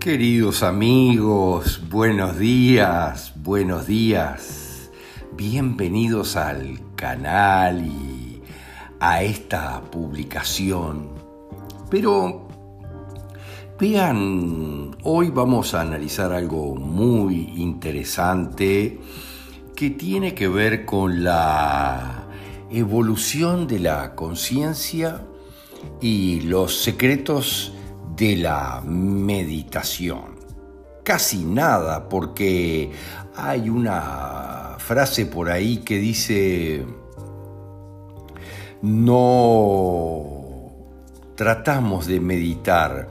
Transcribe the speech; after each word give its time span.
Queridos 0.00 0.62
amigos, 0.62 1.82
buenos 1.90 2.38
días, 2.38 3.34
buenos 3.36 3.86
días. 3.86 4.90
Bienvenidos 5.36 6.36
al 6.36 6.80
canal 6.96 7.84
y 7.84 8.40
a 8.98 9.22
esta 9.22 9.82
publicación. 9.82 11.10
Pero 11.90 12.48
vean, 13.78 14.96
hoy 15.02 15.28
vamos 15.28 15.74
a 15.74 15.82
analizar 15.82 16.32
algo 16.32 16.74
muy 16.76 17.52
interesante 17.58 19.00
que 19.76 19.90
tiene 19.90 20.32
que 20.32 20.48
ver 20.48 20.86
con 20.86 21.22
la 21.22 22.24
evolución 22.70 23.66
de 23.66 23.80
la 23.80 24.14
conciencia 24.14 25.26
y 26.00 26.40
los 26.40 26.82
secretos 26.82 27.74
de 28.20 28.36
la 28.36 28.82
meditación. 28.84 30.38
Casi 31.02 31.42
nada, 31.42 32.06
porque 32.06 32.92
hay 33.34 33.70
una 33.70 34.76
frase 34.76 35.24
por 35.24 35.50
ahí 35.50 35.78
que 35.78 35.96
dice, 35.96 36.84
no 38.82 40.26
tratamos 41.34 42.06
de 42.06 42.20
meditar, 42.20 43.08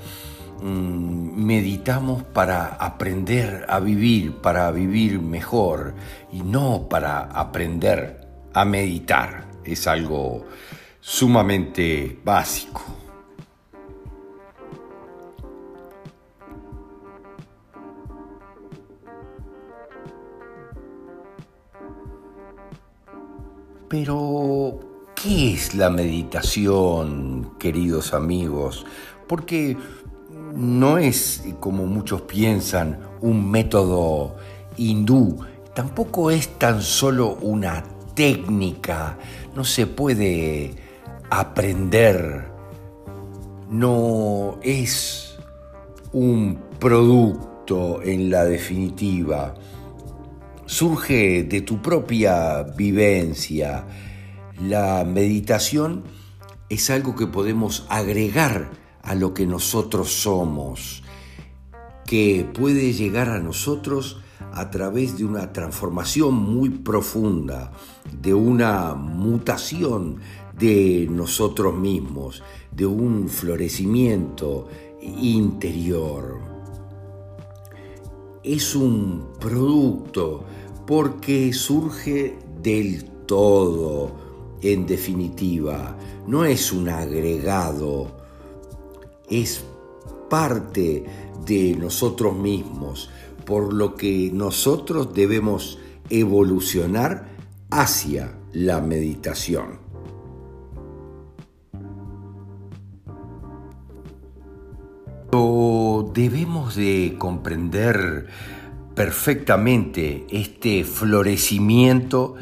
mm, 0.62 1.44
meditamos 1.44 2.22
para 2.22 2.68
aprender 2.68 3.66
a 3.68 3.80
vivir, 3.80 4.36
para 4.36 4.70
vivir 4.70 5.20
mejor 5.20 5.96
y 6.32 6.44
no 6.44 6.88
para 6.88 7.22
aprender 7.22 8.28
a 8.54 8.64
meditar. 8.64 9.46
Es 9.64 9.88
algo 9.88 10.46
sumamente 11.02 12.20
básico. 12.24 12.99
Pero, 23.90 24.80
¿qué 25.16 25.54
es 25.54 25.74
la 25.74 25.90
meditación, 25.90 27.54
queridos 27.58 28.14
amigos? 28.14 28.86
Porque 29.28 29.76
no 30.54 31.00
es, 31.00 31.44
como 31.60 31.88
muchos 31.88 32.22
piensan, 32.22 33.00
un 33.20 33.50
método 33.50 34.36
hindú, 34.78 35.40
tampoco 35.74 36.30
es 36.30 36.60
tan 36.60 36.84
solo 36.84 37.40
una 37.42 37.84
técnica, 38.14 39.18
no 39.56 39.64
se 39.64 39.88
puede 39.88 40.76
aprender, 41.32 42.46
no 43.72 44.60
es 44.62 45.40
un 46.14 46.60
producto 46.80 48.04
en 48.04 48.30
la 48.30 48.46
definitiva 48.46 49.56
surge 50.70 51.42
de 51.46 51.62
tu 51.62 51.82
propia 51.82 52.62
vivencia. 52.62 53.88
La 54.62 55.04
meditación 55.04 56.04
es 56.70 56.92
algo 56.92 57.16
que 57.16 57.26
podemos 57.26 57.88
agregar 57.90 58.70
a 59.02 59.16
lo 59.16 59.34
que 59.34 59.48
nosotros 59.48 60.12
somos, 60.12 61.02
que 62.06 62.48
puede 62.54 62.94
llegar 62.94 63.30
a 63.30 63.40
nosotros 63.40 64.22
a 64.54 64.70
través 64.70 65.18
de 65.18 65.26
una 65.26 65.52
transformación 65.54 66.36
muy 66.36 66.70
profunda, 66.70 67.72
de 68.22 68.36
una 68.36 68.94
mutación 68.94 70.20
de 70.56 71.08
nosotros 71.10 71.76
mismos, 71.76 72.44
de 72.72 72.86
un 72.86 73.28
florecimiento 73.28 74.68
interior. 75.02 76.48
Es 78.44 78.76
un 78.76 79.30
producto 79.40 80.46
porque 80.90 81.54
surge 81.54 82.36
del 82.64 83.06
todo, 83.28 84.12
en 84.64 84.88
definitiva, 84.88 85.96
no 86.26 86.46
es 86.46 86.74
un 86.74 86.90
agregado, 86.90 88.08
es 89.30 89.64
parte 90.32 91.06
de 91.46 91.76
nosotros 91.76 92.36
mismos, 92.36 93.12
por 93.46 93.72
lo 93.72 93.94
que 93.94 94.32
nosotros 94.34 95.14
debemos 95.14 95.78
evolucionar 96.10 97.36
hacia 97.70 98.36
la 98.52 98.82
meditación. 98.82 99.90
debemos 106.14 106.76
de 106.76 107.16
comprender 107.18 108.28
perfectamente 109.00 110.28
este 110.30 110.84
florecimiento 110.84 112.36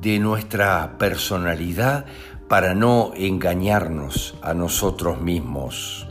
de 0.00 0.18
nuestra 0.18 0.98
personalidad 0.98 2.06
para 2.48 2.74
no 2.74 3.12
engañarnos 3.14 4.34
a 4.42 4.54
nosotros 4.54 5.20
mismos. 5.20 6.08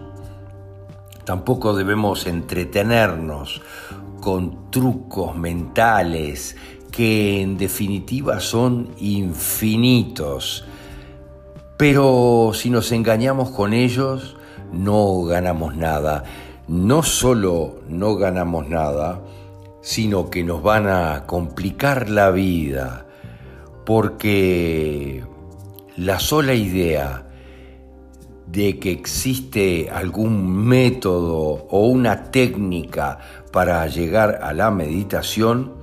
Tampoco 1.25 1.75
debemos 1.75 2.27
entretenernos 2.27 3.61
con 4.21 4.71
trucos 4.71 5.35
mentales 5.35 6.55
que 6.89 7.41
en 7.41 7.57
definitiva 7.57 8.39
son 8.39 8.87
infinitos. 8.99 10.65
Pero 11.75 12.51
si 12.53 12.69
nos 12.69 12.89
engañamos 12.93 13.49
con 13.49 13.73
ellos, 13.73 14.37
no 14.71 15.23
ganamos 15.23 15.75
nada. 15.75 16.23
No 16.69 17.03
solo 17.03 17.81
no 17.89 18.15
ganamos 18.15 18.69
nada, 18.69 19.19
sino 19.83 20.29
que 20.29 20.45
nos 20.45 20.63
van 20.63 20.87
a 20.87 21.25
complicar 21.27 22.09
la 22.09 22.31
vida, 22.31 23.05
porque 23.85 25.21
la 25.97 26.19
sola 26.19 26.53
idea 26.53 27.27
de 28.47 28.79
que 28.79 28.91
existe 28.91 29.89
algún 29.91 30.65
método 30.65 31.67
o 31.69 31.87
una 31.87 32.31
técnica 32.31 33.19
para 33.51 33.85
llegar 33.87 34.39
a 34.41 34.53
la 34.53 34.71
meditación 34.71 35.73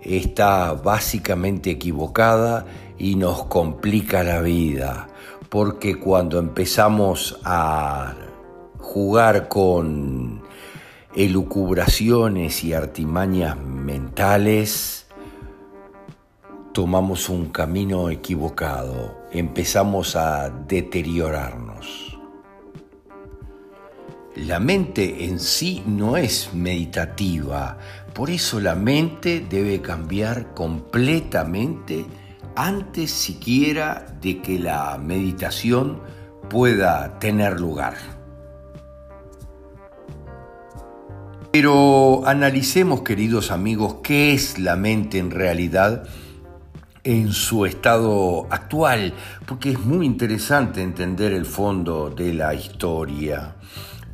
está 0.00 0.72
básicamente 0.74 1.72
equivocada 1.72 2.66
y 2.98 3.16
nos 3.16 3.46
complica 3.46 4.22
la 4.22 4.40
vida, 4.42 5.08
porque 5.48 5.98
cuando 5.98 6.38
empezamos 6.38 7.40
a 7.42 8.14
jugar 8.78 9.48
con 9.48 10.41
elucubraciones 11.14 12.64
y 12.64 12.72
artimañas 12.72 13.58
mentales, 13.58 15.06
tomamos 16.72 17.28
un 17.28 17.46
camino 17.46 18.08
equivocado, 18.08 19.18
empezamos 19.30 20.16
a 20.16 20.48
deteriorarnos. 20.48 22.18
La 24.36 24.58
mente 24.58 25.26
en 25.26 25.38
sí 25.38 25.82
no 25.86 26.16
es 26.16 26.54
meditativa, 26.54 27.76
por 28.14 28.30
eso 28.30 28.60
la 28.60 28.74
mente 28.74 29.44
debe 29.46 29.82
cambiar 29.82 30.54
completamente 30.54 32.06
antes 32.56 33.10
siquiera 33.10 34.06
de 34.22 34.40
que 34.40 34.58
la 34.58 34.96
meditación 34.96 36.00
pueda 36.48 37.18
tener 37.18 37.60
lugar. 37.60 38.21
Pero 41.52 42.26
analicemos, 42.26 43.02
queridos 43.02 43.50
amigos, 43.50 43.96
qué 44.02 44.32
es 44.32 44.58
la 44.58 44.74
mente 44.74 45.18
en 45.18 45.30
realidad 45.30 46.04
en 47.04 47.34
su 47.34 47.66
estado 47.66 48.46
actual, 48.48 49.12
porque 49.44 49.72
es 49.72 49.80
muy 49.80 50.06
interesante 50.06 50.80
entender 50.80 51.34
el 51.34 51.44
fondo 51.44 52.08
de 52.08 52.32
la 52.32 52.54
historia, 52.54 53.56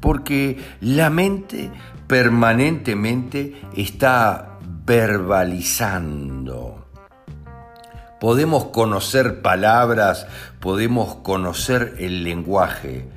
porque 0.00 0.58
la 0.80 1.10
mente 1.10 1.70
permanentemente 2.08 3.54
está 3.76 4.58
verbalizando. 4.84 6.88
Podemos 8.18 8.64
conocer 8.66 9.42
palabras, 9.42 10.26
podemos 10.58 11.16
conocer 11.16 11.94
el 12.00 12.24
lenguaje, 12.24 13.08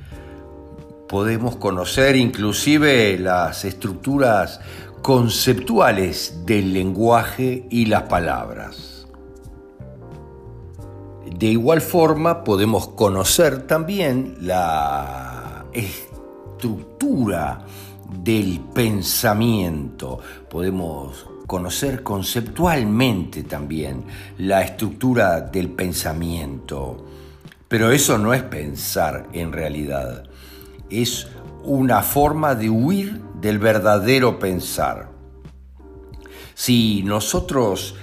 podemos 1.12 1.56
conocer 1.56 2.16
inclusive 2.16 3.18
las 3.18 3.66
estructuras 3.66 4.60
conceptuales 5.02 6.46
del 6.46 6.72
lenguaje 6.72 7.66
y 7.68 7.84
las 7.84 8.04
palabras. 8.04 9.06
De 11.38 11.46
igual 11.48 11.82
forma 11.82 12.42
podemos 12.42 12.88
conocer 12.88 13.66
también 13.66 14.36
la 14.40 15.66
estructura 15.74 17.60
del 18.24 18.60
pensamiento, 18.72 20.18
podemos 20.48 21.26
conocer 21.46 22.02
conceptualmente 22.02 23.42
también 23.42 24.02
la 24.38 24.62
estructura 24.62 25.42
del 25.42 25.68
pensamiento, 25.72 27.04
pero 27.68 27.90
eso 27.92 28.16
no 28.16 28.32
es 28.32 28.42
pensar 28.44 29.28
en 29.34 29.52
realidad 29.52 30.31
es 30.92 31.28
una 31.64 32.02
forma 32.02 32.54
de 32.54 32.68
huir 32.68 33.22
del 33.40 33.58
verdadero 33.58 34.38
pensar. 34.38 35.10
Si 36.54 37.02
nosotros 37.02 37.94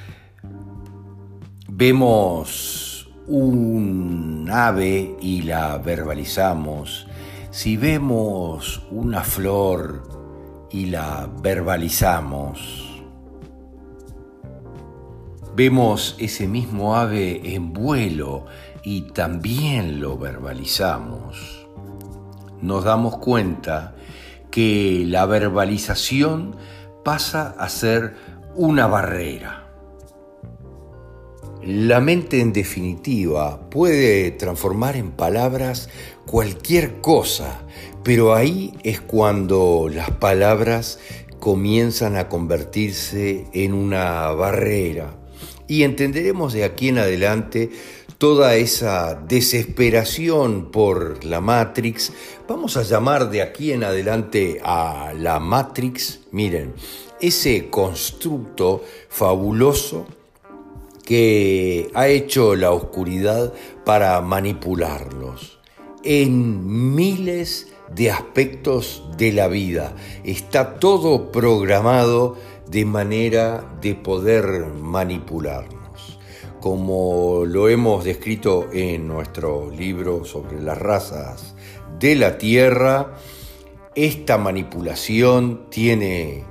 vemos 1.67 3.09
un 3.27 4.49
ave 4.51 5.15
y 5.21 5.43
la 5.43 5.77
verbalizamos, 5.77 7.07
si 7.51 7.77
vemos 7.77 8.83
una 8.91 9.23
flor 9.23 10.67
y 10.71 10.87
la 10.87 11.29
verbalizamos, 11.41 13.03
vemos 15.55 16.15
ese 16.19 16.47
mismo 16.47 16.95
ave 16.95 17.53
en 17.55 17.73
vuelo 17.73 18.45
y 18.83 19.01
también 19.11 19.99
lo 19.99 20.17
verbalizamos, 20.17 21.58
nos 22.61 22.83
damos 22.83 23.17
cuenta 23.17 23.95
que 24.51 25.03
la 25.05 25.25
verbalización 25.25 26.55
pasa 27.03 27.55
a 27.57 27.69
ser 27.69 28.15
una 28.55 28.87
barrera. 28.87 29.65
La 31.63 31.99
mente 31.99 32.39
en 32.39 32.53
definitiva 32.53 33.69
puede 33.69 34.31
transformar 34.31 34.95
en 34.95 35.11
palabras 35.11 35.89
cualquier 36.25 37.01
cosa, 37.01 37.61
pero 38.03 38.33
ahí 38.33 38.73
es 38.83 39.01
cuando 39.01 39.89
las 39.91 40.09
palabras 40.11 40.99
comienzan 41.39 42.15
a 42.15 42.29
convertirse 42.29 43.45
en 43.53 43.73
una 43.73 44.31
barrera. 44.31 45.15
Y 45.67 45.83
entenderemos 45.83 46.53
de 46.53 46.63
aquí 46.63 46.87
en 46.89 46.97
adelante 46.97 47.69
toda 48.17 48.55
esa 48.55 49.15
desesperación 49.15 50.71
por 50.71 51.23
la 51.23 51.39
Matrix. 51.41 52.11
Vamos 52.49 52.77
a 52.77 52.81
llamar 52.81 53.29
de 53.29 53.43
aquí 53.43 53.73
en 53.73 53.83
adelante 53.83 54.59
a 54.63 55.13
la 55.15 55.39
Matrix, 55.39 56.21
miren, 56.31 56.73
ese 57.21 57.69
constructo 57.69 58.83
fabuloso 59.07 60.07
que 61.05 61.91
ha 61.93 62.07
hecho 62.07 62.55
la 62.55 62.71
oscuridad 62.71 63.53
para 63.85 64.19
manipularlos 64.21 65.59
en 66.03 66.95
miles 66.95 67.67
de 67.93 68.09
aspectos 68.09 69.03
de 69.15 69.31
la 69.31 69.47
vida. 69.47 69.95
Está 70.23 70.79
todo 70.79 71.31
programado 71.31 72.35
de 72.65 72.83
manera 72.83 73.77
de 73.79 73.93
poder 73.93 74.65
manipularnos. 74.65 76.17
Como 76.59 77.43
lo 77.45 77.69
hemos 77.69 78.05
descrito 78.05 78.69
en 78.73 79.07
nuestro 79.07 79.69
libro 79.69 80.25
sobre 80.25 80.59
las 80.59 80.79
razas 80.79 81.55
de 81.99 82.15
la 82.15 82.37
Tierra, 82.37 83.17
esta 83.95 84.37
manipulación 84.37 85.69
tiene 85.69 86.43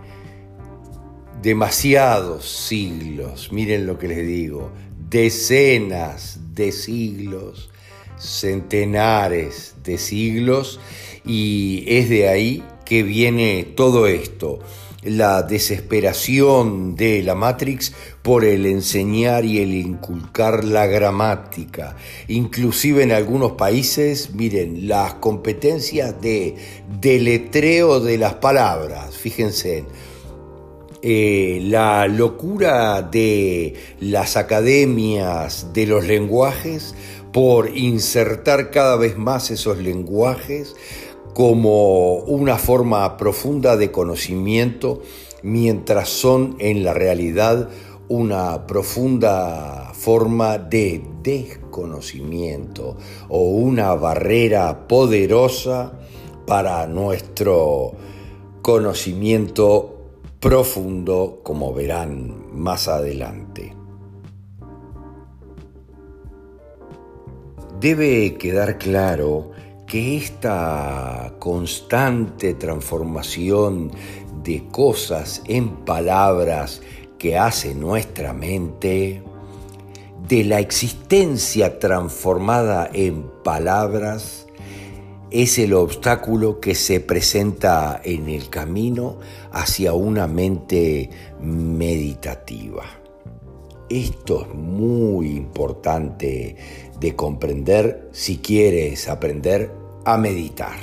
demasiados 1.42 2.44
siglos, 2.44 3.52
miren 3.52 3.86
lo 3.86 3.98
que 3.98 4.08
les 4.08 4.26
digo, 4.26 4.70
decenas 5.08 6.40
de 6.54 6.72
siglos, 6.72 7.70
centenares 8.18 9.76
de 9.84 9.98
siglos, 9.98 10.80
y 11.24 11.84
es 11.86 12.08
de 12.08 12.28
ahí 12.28 12.62
que 12.84 13.02
viene 13.02 13.64
todo 13.76 14.06
esto, 14.06 14.58
la 15.02 15.42
desesperación 15.42 16.96
de 16.96 17.22
la 17.22 17.34
Matrix 17.34 17.92
por 18.22 18.44
el 18.44 18.66
enseñar 18.66 19.44
y 19.44 19.58
el 19.58 19.74
inculcar 19.74 20.64
la 20.64 20.86
gramática. 20.86 21.96
Inclusive 22.26 23.02
en 23.02 23.12
algunos 23.12 23.52
países, 23.52 24.34
miren, 24.34 24.88
las 24.88 25.14
competencias 25.14 26.20
de 26.20 26.56
deletreo 27.00 28.00
de 28.00 28.18
las 28.18 28.34
palabras, 28.34 29.16
fíjense, 29.16 29.84
eh, 31.00 31.60
la 31.62 32.08
locura 32.08 33.02
de 33.02 33.74
las 34.00 34.36
academias 34.36 35.72
de 35.72 35.86
los 35.86 36.04
lenguajes 36.04 36.96
por 37.32 37.76
insertar 37.76 38.72
cada 38.72 38.96
vez 38.96 39.16
más 39.16 39.52
esos 39.52 39.78
lenguajes 39.78 40.74
como 41.38 42.16
una 42.16 42.58
forma 42.58 43.16
profunda 43.16 43.76
de 43.76 43.92
conocimiento, 43.92 45.02
mientras 45.44 46.08
son 46.08 46.56
en 46.58 46.82
la 46.82 46.94
realidad 46.94 47.68
una 48.08 48.66
profunda 48.66 49.92
forma 49.94 50.58
de 50.58 51.00
desconocimiento 51.22 52.96
o 53.28 53.50
una 53.50 53.94
barrera 53.94 54.88
poderosa 54.88 55.92
para 56.44 56.88
nuestro 56.88 57.92
conocimiento 58.60 59.96
profundo, 60.40 61.38
como 61.44 61.72
verán 61.72 62.48
más 62.52 62.88
adelante. 62.88 63.76
Debe 67.78 68.34
quedar 68.34 68.76
claro 68.78 69.52
que 69.88 70.18
esta 70.18 71.32
constante 71.38 72.52
transformación 72.52 73.90
de 74.44 74.68
cosas 74.70 75.42
en 75.46 75.70
palabras 75.86 76.82
que 77.18 77.38
hace 77.38 77.74
nuestra 77.74 78.34
mente, 78.34 79.22
de 80.28 80.44
la 80.44 80.60
existencia 80.60 81.78
transformada 81.78 82.90
en 82.92 83.24
palabras, 83.42 84.46
es 85.30 85.58
el 85.58 85.72
obstáculo 85.72 86.60
que 86.60 86.74
se 86.74 87.00
presenta 87.00 87.98
en 88.04 88.28
el 88.28 88.50
camino 88.50 89.18
hacia 89.52 89.94
una 89.94 90.26
mente 90.26 91.08
meditativa. 91.40 92.84
Esto 93.88 94.42
es 94.42 94.54
muy 94.54 95.30
importante 95.30 96.56
de 97.00 97.16
comprender 97.16 98.10
si 98.12 98.36
quieres 98.36 99.08
aprender 99.08 99.77
a 100.10 100.16
meditar. 100.16 100.78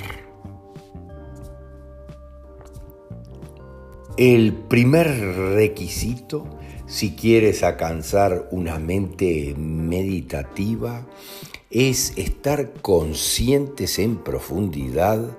El 4.16 4.52
primer 4.52 5.08
requisito 5.56 6.46
si 6.86 7.16
quieres 7.16 7.64
alcanzar 7.64 8.46
una 8.52 8.78
mente 8.78 9.52
meditativa 9.58 11.04
es 11.70 12.16
estar 12.16 12.72
conscientes 12.74 13.98
en 13.98 14.18
profundidad 14.18 15.36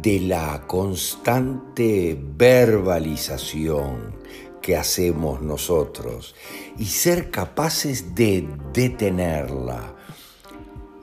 de 0.00 0.20
la 0.20 0.62
constante 0.68 2.16
verbalización 2.36 4.14
que 4.62 4.76
hacemos 4.76 5.42
nosotros 5.42 6.36
y 6.78 6.84
ser 6.84 7.32
capaces 7.32 8.14
de 8.14 8.48
detenerla. 8.72 9.95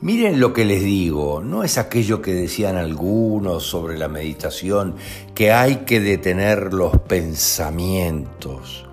Miren 0.04 0.42
lo 0.42 0.52
que 0.52 0.66
les 0.66 0.84
digo, 0.84 1.42
no 1.42 1.64
es 1.64 1.78
aquello 1.78 2.22
que 2.22 2.34
decían 2.34 2.76
algunos 2.76 3.64
sobre 3.64 3.98
la 3.98 4.10
meditación, 4.10 4.96
que 5.34 5.54
hay 5.54 5.86
que 5.86 6.02
detener 6.02 6.74
los 6.74 6.98
pensamientos, 6.98 8.86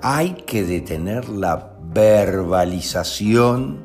hay 0.00 0.44
que 0.46 0.62
detener 0.62 1.28
la 1.28 1.74
verbalización 1.92 3.84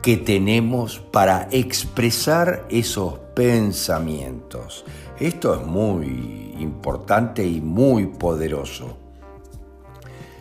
que 0.00 0.16
tenemos 0.16 1.00
para 1.00 1.48
expresar 1.50 2.66
esos 2.70 3.18
pensamientos. 3.34 4.86
Esto 5.20 5.54
es 5.54 5.66
muy 5.66 6.54
importante 6.60 7.46
y 7.46 7.60
muy 7.60 8.06
poderoso. 8.06 8.96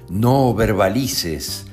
No 0.07 0.53
verbalices, 0.53 1.65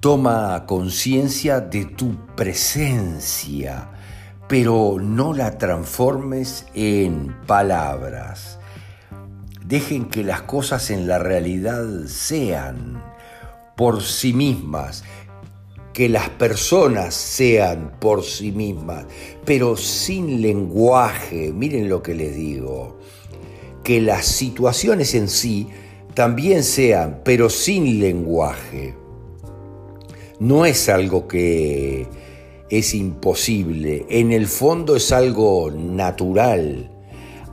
toma 0.00 0.64
conciencia 0.66 1.60
de 1.60 1.84
tu 1.84 2.26
presencia, 2.34 3.90
pero 4.48 4.96
no 4.98 5.34
la 5.34 5.58
transformes 5.58 6.66
en 6.74 7.36
palabras. 7.46 8.58
Dejen 9.64 10.06
que 10.06 10.24
las 10.24 10.42
cosas 10.42 10.90
en 10.90 11.06
la 11.06 11.18
realidad 11.18 11.84
sean 12.06 13.02
por 13.76 14.02
sí 14.02 14.32
mismas 14.32 15.04
que 15.92 16.08
las 16.08 16.30
personas 16.30 17.14
sean 17.14 17.92
por 17.98 18.24
sí 18.24 18.52
mismas, 18.52 19.06
pero 19.44 19.76
sin 19.76 20.40
lenguaje, 20.40 21.52
miren 21.52 21.88
lo 21.88 22.02
que 22.02 22.14
les 22.14 22.34
digo, 22.34 22.98
que 23.82 24.00
las 24.00 24.24
situaciones 24.24 25.14
en 25.14 25.28
sí 25.28 25.68
también 26.14 26.62
sean, 26.62 27.20
pero 27.24 27.50
sin 27.50 28.00
lenguaje. 28.00 28.99
No 30.40 30.64
es 30.64 30.88
algo 30.88 31.28
que 31.28 32.06
es 32.70 32.94
imposible, 32.94 34.06
en 34.08 34.32
el 34.32 34.46
fondo 34.46 34.96
es 34.96 35.12
algo 35.12 35.70
natural 35.70 36.90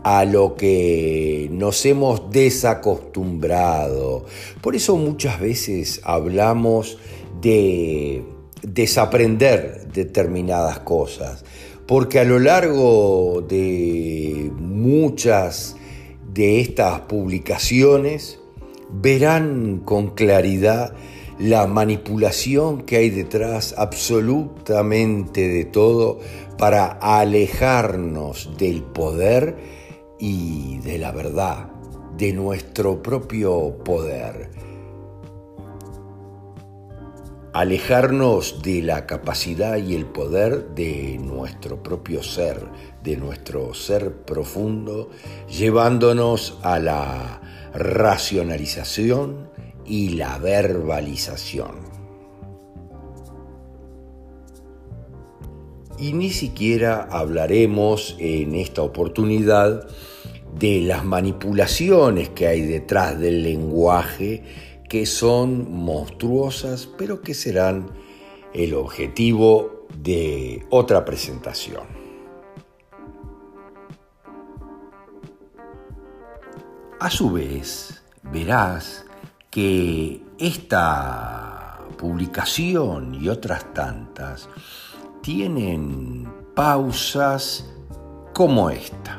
a 0.03 0.23
lo 0.23 0.55
que 0.55 1.49
nos 1.51 1.85
hemos 1.85 2.31
desacostumbrado. 2.31 4.25
Por 4.61 4.73
eso 4.73 4.95
muchas 4.95 5.37
veces 5.41 5.99
hablamos 6.05 6.97
de 7.41 8.23
desaprender 8.61 9.89
determinadas 9.91 10.79
cosas, 10.79 11.43
porque 11.87 12.19
a 12.19 12.23
lo 12.23 12.39
largo 12.39 13.43
de 13.45 14.49
muchas 14.57 15.75
de 16.33 16.61
estas 16.61 17.01
publicaciones 17.01 18.39
verán 18.89 19.81
con 19.83 20.11
claridad 20.11 20.93
la 21.39 21.67
manipulación 21.67 22.81
que 22.81 22.97
hay 22.97 23.09
detrás 23.09 23.75
absolutamente 23.77 25.47
de 25.47 25.65
todo 25.65 26.19
para 26.57 26.87
alejarnos 26.87 28.57
del 28.57 28.81
poder 28.81 29.55
y 30.19 30.79
de 30.79 30.97
la 30.97 31.11
verdad, 31.11 31.71
de 32.17 32.33
nuestro 32.33 33.03
propio 33.03 33.77
poder. 33.83 34.49
Alejarnos 37.53 38.61
de 38.61 38.81
la 38.83 39.05
capacidad 39.05 39.77
y 39.77 39.95
el 39.95 40.05
poder 40.05 40.69
de 40.69 41.19
nuestro 41.19 41.81
propio 41.81 42.21
ser, 42.21 42.63
de 43.03 43.17
nuestro 43.17 43.73
ser 43.73 44.13
profundo, 44.13 45.09
llevándonos 45.47 46.59
a 46.61 46.77
la 46.79 47.41
racionalización 47.73 49.49
y 49.87 50.09
la 50.09 50.37
verbalización. 50.37 51.87
Y 55.97 56.13
ni 56.13 56.29
siquiera 56.29 57.07
hablaremos 57.09 58.15
en 58.19 58.53
esta 58.53 58.83
oportunidad 58.83 59.87
de 60.59 60.81
las 60.81 61.03
manipulaciones 61.03 62.29
que 62.29 62.47
hay 62.47 62.61
detrás 62.61 63.19
del 63.19 63.43
lenguaje 63.43 64.43
que 64.89 65.05
son 65.05 65.71
monstruosas, 65.71 66.87
pero 66.97 67.21
que 67.21 67.33
serán 67.33 67.89
el 68.53 68.73
objetivo 68.73 69.87
de 70.01 70.65
otra 70.69 71.03
presentación. 71.03 71.85
A 76.99 77.09
su 77.09 77.31
vez, 77.31 78.03
verás 78.31 79.06
que 79.57 80.21
esta 80.37 81.79
publicación 81.97 83.15
y 83.15 83.27
otras 83.27 83.73
tantas 83.73 84.47
tienen 85.23 86.31
pausas 86.53 87.67
como 88.35 88.69
esta. 88.69 89.17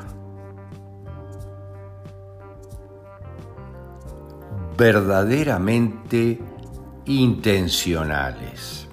verdaderamente 4.77 6.39
intencionales 7.05 8.87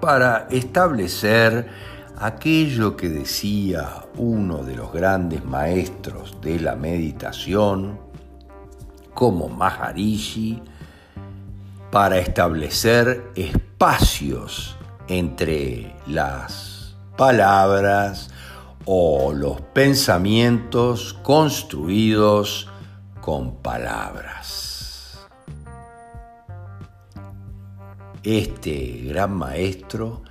para 0.00 0.48
establecer 0.50 1.68
aquello 2.16 2.96
que 2.96 3.10
decía 3.10 4.06
uno 4.16 4.64
de 4.64 4.76
los 4.76 4.90
grandes 4.94 5.44
maestros 5.44 6.40
de 6.40 6.58
la 6.58 6.74
meditación, 6.74 8.07
como 9.18 9.48
Maharishi, 9.48 10.62
para 11.90 12.20
establecer 12.20 13.32
espacios 13.34 14.76
entre 15.08 15.96
las 16.06 16.94
palabras 17.16 18.30
o 18.84 19.32
los 19.32 19.60
pensamientos 19.60 21.14
construidos 21.24 22.68
con 23.20 23.56
palabras. 23.56 25.18
Este 28.22 29.02
gran 29.04 29.34
maestro 29.34 30.22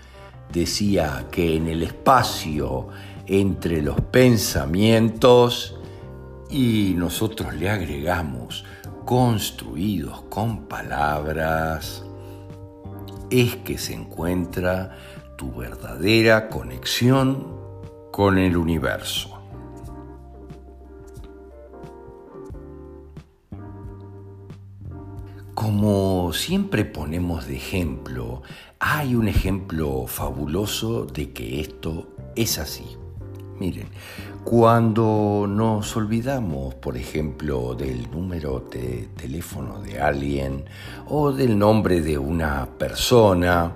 decía 0.54 1.26
que 1.30 1.58
en 1.58 1.68
el 1.68 1.84
espacio 1.84 2.88
entre 3.26 3.82
los 3.82 4.00
pensamientos 4.00 5.76
y 6.50 6.94
nosotros 6.96 7.54
le 7.56 7.70
agregamos 7.70 8.64
construidos 9.08 10.24
con 10.24 10.66
palabras, 10.66 12.04
es 13.30 13.56
que 13.56 13.78
se 13.78 13.94
encuentra 13.94 14.98
tu 15.38 15.54
verdadera 15.54 16.50
conexión 16.50 17.48
con 18.12 18.38
el 18.38 18.58
universo. 18.58 19.42
Como 25.54 26.34
siempre 26.34 26.84
ponemos 26.84 27.48
de 27.48 27.56
ejemplo, 27.56 28.42
hay 28.78 29.16
un 29.16 29.30
ejemplo 29.30 30.06
fabuloso 30.08 31.06
de 31.06 31.32
que 31.32 31.62
esto 31.62 32.10
es 32.36 32.60
así. 32.60 32.98
Miren, 33.60 33.88
cuando 34.44 35.46
nos 35.50 35.98
olvidamos, 35.98 36.76
por 36.76 36.96
ejemplo, 36.96 37.74
del 37.74 38.10
número 38.12 38.60
de 38.60 39.10
teléfono 39.18 39.82
de 39.82 40.00
alguien 40.00 40.66
o 41.08 41.32
del 41.32 41.58
nombre 41.58 42.02
de 42.02 42.20
una 42.20 42.68
persona, 42.78 43.76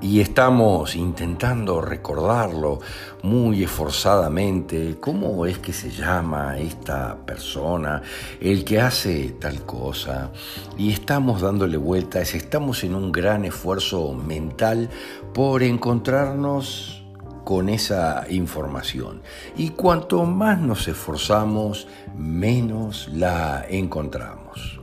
y 0.00 0.20
estamos 0.20 0.96
intentando 0.96 1.80
recordarlo 1.80 2.80
muy 3.22 3.62
esforzadamente, 3.62 4.96
cómo 5.00 5.44
es 5.46 5.58
que 5.58 5.72
se 5.72 5.90
llama 5.90 6.58
esta 6.58 7.24
persona, 7.24 8.02
el 8.40 8.64
que 8.64 8.80
hace 8.80 9.36
tal 9.40 9.64
cosa, 9.64 10.32
y 10.78 10.92
estamos 10.92 11.40
dándole 11.40 11.76
vueltas, 11.76 12.34
estamos 12.34 12.84
en 12.84 12.94
un 12.94 13.12
gran 13.12 13.44
esfuerzo 13.44 14.12
mental 14.12 14.88
por 15.34 15.62
encontrarnos 15.62 17.01
con 17.44 17.68
esa 17.68 18.24
información. 18.30 19.22
Y 19.56 19.70
cuanto 19.70 20.24
más 20.24 20.60
nos 20.60 20.88
esforzamos, 20.88 21.88
menos 22.16 23.08
la 23.12 23.64
encontramos. 23.68 24.80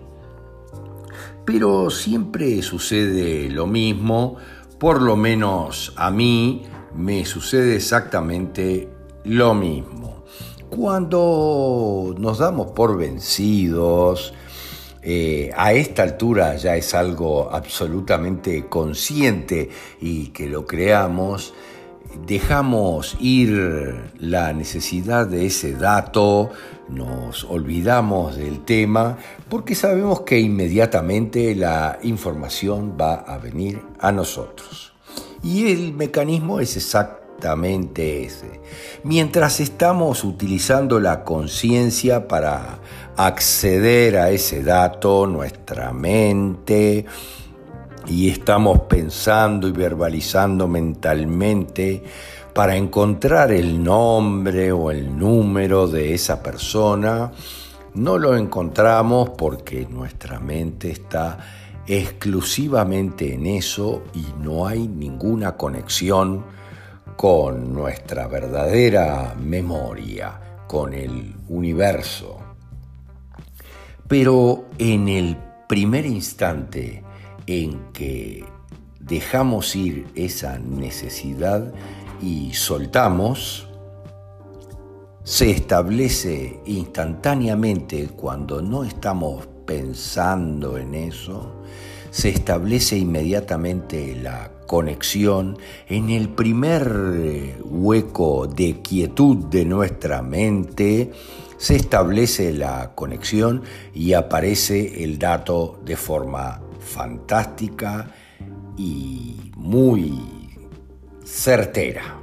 Pero 1.45 1.89
siempre 1.89 2.61
sucede 2.61 3.49
lo 3.49 3.65
mismo, 3.65 4.37
por 4.77 5.01
lo 5.01 5.15
menos 5.15 5.93
a 5.95 6.11
mí 6.11 6.63
me 6.93 7.25
sucede 7.25 7.75
exactamente 7.75 8.89
lo 9.23 9.53
mismo. 9.53 10.23
Cuando 10.69 12.13
nos 12.17 12.37
damos 12.37 12.71
por 12.71 12.97
vencidos, 12.97 14.33
eh, 15.01 15.49
a 15.55 15.73
esta 15.73 16.03
altura 16.03 16.55
ya 16.57 16.75
es 16.75 16.93
algo 16.93 17.49
absolutamente 17.51 18.67
consciente 18.67 19.69
y 20.01 20.27
que 20.27 20.47
lo 20.47 20.65
creamos, 20.65 21.53
dejamos 22.25 23.17
ir 23.19 24.11
la 24.19 24.53
necesidad 24.53 25.27
de 25.27 25.45
ese 25.45 25.73
dato, 25.73 26.49
nos 26.87 27.43
olvidamos 27.43 28.35
del 28.35 28.63
tema, 28.65 29.17
porque 29.49 29.75
sabemos 29.75 30.21
que 30.21 30.39
inmediatamente 30.39 31.55
la 31.55 31.99
información 32.03 32.97
va 32.99 33.15
a 33.15 33.37
venir 33.37 33.81
a 33.99 34.11
nosotros. 34.11 34.93
Y 35.43 35.71
el 35.71 35.93
mecanismo 35.93 36.59
es 36.59 36.75
exactamente 36.75 38.25
ese. 38.25 38.59
Mientras 39.03 39.59
estamos 39.59 40.23
utilizando 40.23 40.99
la 40.99 41.23
conciencia 41.23 42.27
para 42.27 42.79
acceder 43.15 44.17
a 44.17 44.31
ese 44.31 44.63
dato, 44.63 45.27
nuestra 45.27 45.93
mente, 45.93 47.05
y 48.07 48.29
estamos 48.29 48.81
pensando 48.81 49.67
y 49.67 49.71
verbalizando 49.71 50.67
mentalmente 50.67 52.03
para 52.53 52.75
encontrar 52.75 53.51
el 53.51 53.83
nombre 53.83 54.71
o 54.71 54.91
el 54.91 55.17
número 55.17 55.87
de 55.87 56.13
esa 56.13 56.41
persona, 56.41 57.31
no 57.93 58.17
lo 58.17 58.35
encontramos 58.35 59.29
porque 59.31 59.87
nuestra 59.89 60.39
mente 60.39 60.91
está 60.91 61.37
exclusivamente 61.87 63.33
en 63.33 63.45
eso 63.47 64.03
y 64.13 64.25
no 64.43 64.67
hay 64.67 64.87
ninguna 64.87 65.57
conexión 65.57 66.45
con 67.15 67.73
nuestra 67.73 68.27
verdadera 68.27 69.35
memoria, 69.39 70.39
con 70.67 70.93
el 70.93 71.35
universo. 71.49 72.39
Pero 74.07 74.65
en 74.77 75.07
el 75.09 75.37
primer 75.67 76.05
instante 76.05 77.03
en 77.49 77.79
que 77.93 78.45
dejamos 78.99 79.75
ir 79.75 80.05
esa 80.13 80.59
necesidad 80.59 81.73
y 82.21 82.53
soltamos, 82.53 83.67
se 85.23 85.49
establece 85.49 86.59
instantáneamente 86.67 88.09
cuando 88.09 88.61
no 88.61 88.83
estamos 88.83 89.47
pensando 89.65 90.77
en 90.77 90.93
eso, 90.93 91.55
se 92.11 92.29
establece 92.29 92.97
inmediatamente 92.97 94.15
la 94.21 94.51
conexión 94.67 95.57
en 95.87 96.11
el 96.11 96.29
primer 96.29 97.57
hueco 97.63 98.45
de 98.45 98.79
quietud 98.83 99.45
de 99.45 99.65
nuestra 99.65 100.21
mente, 100.21 101.11
se 101.57 101.75
establece 101.75 102.53
la 102.53 102.91
conexión 102.93 103.63
y 103.95 104.13
aparece 104.13 105.03
el 105.03 105.17
dato 105.17 105.79
de 105.83 105.97
forma 105.97 106.61
fantástica 106.89 108.11
y 108.77 109.51
muy 109.55 110.21
certera. 111.23 112.15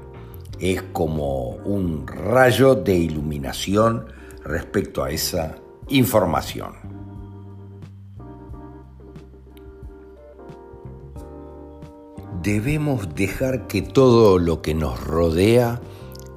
es 0.58 0.80
como 0.92 1.50
un 1.50 2.06
rayo 2.06 2.74
de 2.74 2.96
iluminación 2.96 4.06
respecto 4.42 5.04
a 5.04 5.10
esa 5.10 5.56
información. 5.88 6.72
Debemos 12.42 13.14
dejar 13.14 13.66
que 13.66 13.82
todo 13.82 14.38
lo 14.38 14.62
que 14.62 14.74
nos 14.74 14.98
rodea 15.04 15.80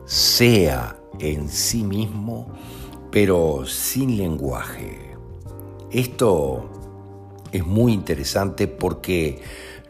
sea 0.05 0.97
en 1.19 1.47
sí 1.47 1.83
mismo, 1.83 2.51
pero 3.11 3.65
sin 3.65 4.17
lenguaje. 4.17 5.15
Esto 5.91 6.78
es 7.51 7.65
muy 7.65 7.93
interesante 7.93 8.67
porque 8.67 9.41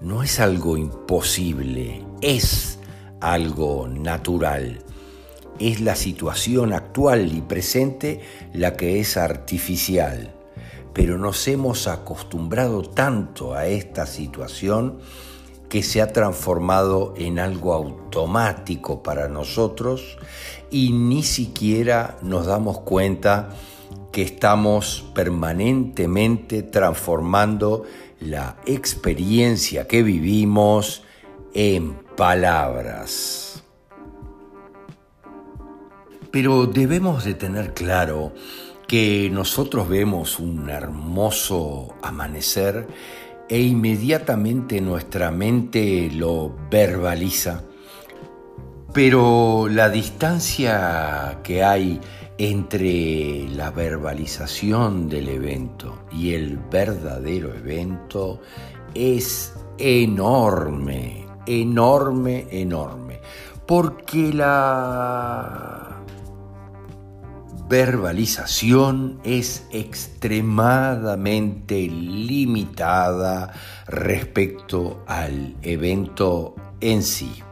no 0.02 0.24
es 0.24 0.40
algo 0.40 0.78
imposible, 0.78 2.04
es 2.22 2.80
algo 3.20 3.88
natural. 3.88 4.84
Es 5.60 5.82
la 5.82 5.96
situación 5.96 6.72
actual 6.72 7.34
y 7.36 7.42
presente 7.42 8.22
la 8.54 8.78
que 8.78 9.02
es 9.02 9.18
artificial, 9.18 10.34
pero 10.94 11.18
nos 11.18 11.46
hemos 11.50 11.88
acostumbrado 11.88 12.82
tanto 12.84 13.56
a 13.56 13.68
esta 13.68 14.06
situación 14.06 15.00
que 15.68 15.84
se 15.84 16.02
ha 16.02 16.14
transformado 16.14 17.14
en 17.18 17.40
algo 17.40 17.74
automático 17.74 19.04
para 19.04 19.28
nosotros 19.28 20.18
y 20.72 20.94
ni 20.94 21.24
siquiera 21.24 22.18
nos 22.22 22.46
damos 22.48 22.80
cuenta 22.80 23.50
que 24.12 24.22
estamos 24.24 25.06
permanentemente 25.14 26.64
transformando 26.64 27.86
la 28.20 28.58
experiencia 28.66 29.88
que 29.88 30.04
vivimos 30.04 31.04
en 31.54 31.94
palabras. 32.16 33.64
Pero 36.32 36.66
debemos 36.68 37.24
de 37.24 37.34
tener 37.34 37.74
claro 37.74 38.34
que 38.88 39.30
nosotros 39.32 39.88
vemos 39.88 40.40
un 40.40 40.70
hermoso 40.70 41.96
amanecer 42.02 42.88
e 43.48 43.62
inmediatamente 43.62 44.82
nuestra 44.82 45.32
mente 45.32 46.10
lo 46.14 46.56
verbaliza, 46.70 47.64
pero 48.94 49.68
la 49.70 49.90
distancia 49.90 51.40
que 51.44 51.64
hay 51.64 52.00
entre 52.40 53.48
la 53.50 53.70
verbalización 53.70 55.08
del 55.10 55.28
evento 55.28 56.06
y 56.10 56.34
el 56.34 56.58
verdadero 56.58 57.54
evento 57.54 58.40
es 58.94 59.54
enorme, 59.78 61.28
enorme, 61.46 62.48
enorme, 62.50 63.20
porque 63.68 64.34
la 64.34 65.98
verbalización 67.68 69.20
es 69.26 69.68
extremadamente 69.74 71.90
limitada 71.90 73.52
respecto 73.86 75.04
al 75.08 75.58
evento 75.62 76.56
en 76.80 77.04
sí. 77.04 77.44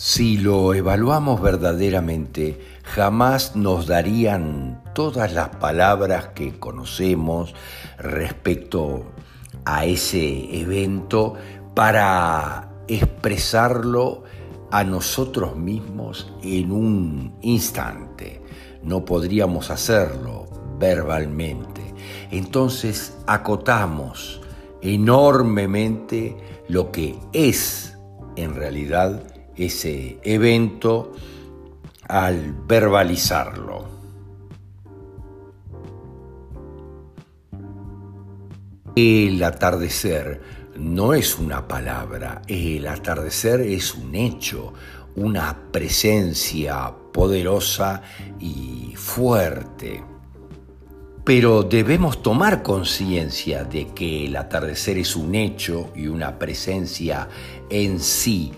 Si 0.00 0.36
lo 0.36 0.74
evaluamos 0.74 1.42
verdaderamente, 1.42 2.60
jamás 2.84 3.56
nos 3.56 3.88
darían 3.88 4.80
todas 4.94 5.32
las 5.32 5.48
palabras 5.56 6.28
que 6.36 6.56
conocemos 6.56 7.52
respecto 7.98 9.06
a 9.64 9.86
ese 9.86 10.56
evento 10.56 11.34
para 11.74 12.70
expresarlo 12.86 14.22
a 14.70 14.84
nosotros 14.84 15.56
mismos 15.56 16.32
en 16.44 16.70
un 16.70 17.36
instante. 17.42 18.40
No 18.84 19.04
podríamos 19.04 19.68
hacerlo 19.68 20.46
verbalmente. 20.78 21.82
Entonces 22.30 23.18
acotamos 23.26 24.42
enormemente 24.80 26.36
lo 26.68 26.92
que 26.92 27.18
es 27.32 27.98
en 28.36 28.54
realidad 28.54 29.37
ese 29.58 30.18
evento 30.22 31.12
al 32.08 32.54
verbalizarlo. 32.66 33.86
El 38.96 39.42
atardecer 39.44 40.40
no 40.76 41.14
es 41.14 41.38
una 41.38 41.68
palabra, 41.68 42.42
el 42.48 42.86
atardecer 42.88 43.60
es 43.60 43.94
un 43.94 44.14
hecho, 44.14 44.72
una 45.16 45.70
presencia 45.70 46.92
poderosa 47.12 48.02
y 48.40 48.94
fuerte. 48.96 50.02
Pero 51.24 51.62
debemos 51.62 52.22
tomar 52.22 52.62
conciencia 52.62 53.64
de 53.64 53.88
que 53.88 54.26
el 54.26 54.36
atardecer 54.36 54.98
es 54.98 55.14
un 55.14 55.34
hecho 55.34 55.92
y 55.94 56.06
una 56.06 56.38
presencia 56.38 57.28
en 57.68 58.00
sí, 58.00 58.52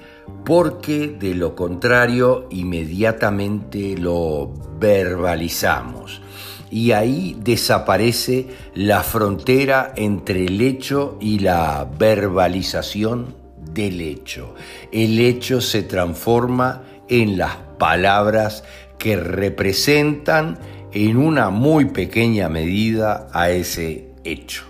porque 0.45 1.09
de 1.09 1.35
lo 1.35 1.55
contrario 1.55 2.47
inmediatamente 2.51 3.97
lo 3.97 4.53
verbalizamos. 4.79 6.23
Y 6.71 6.93
ahí 6.93 7.37
desaparece 7.43 8.47
la 8.75 9.03
frontera 9.03 9.93
entre 9.97 10.47
el 10.47 10.61
hecho 10.61 11.19
y 11.21 11.41
la 11.41 11.89
verbalización 11.99 13.35
del 13.73 14.01
hecho. 14.01 14.55
El 14.93 15.19
hecho 15.19 15.61
se 15.61 15.83
transforma 15.83 16.83
en 17.09 17.39
las 17.39 17.57
palabras 17.79 18.65
que 18.99 19.17
representan 19.17 20.59
en 20.93 21.17
una 21.17 21.51
muy 21.51 21.87
pequeña 21.87 22.49
medida 22.49 23.29
a 23.33 23.51
ese 23.51 24.09
hecho. 24.25 24.70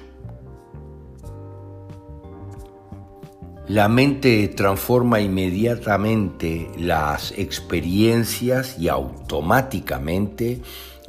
La 3.71 3.87
mente 3.87 4.49
transforma 4.49 5.21
inmediatamente 5.21 6.69
las 6.77 7.31
experiencias 7.39 8.77
y 8.81 8.89
automáticamente 8.89 10.61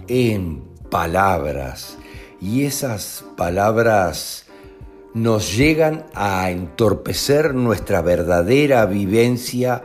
en 0.08 0.62
palabras. 0.91 1.97
Y 2.39 2.65
esas 2.65 3.26
palabras 3.36 4.45
nos 5.15 5.58
llegan 5.58 6.06
a 6.13 6.52
entorpecer 6.52 7.56
nuestra 7.56 8.04
verdadera 8.04 8.86
vivencia 8.86 9.82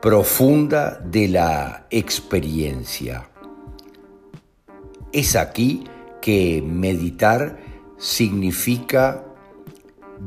profunda 0.00 1.00
de 1.04 1.26
la 1.26 1.88
experiencia. 1.90 3.28
Es 5.10 5.34
aquí 5.34 5.82
que 6.22 6.62
meditar 6.64 7.58
significa 7.98 9.23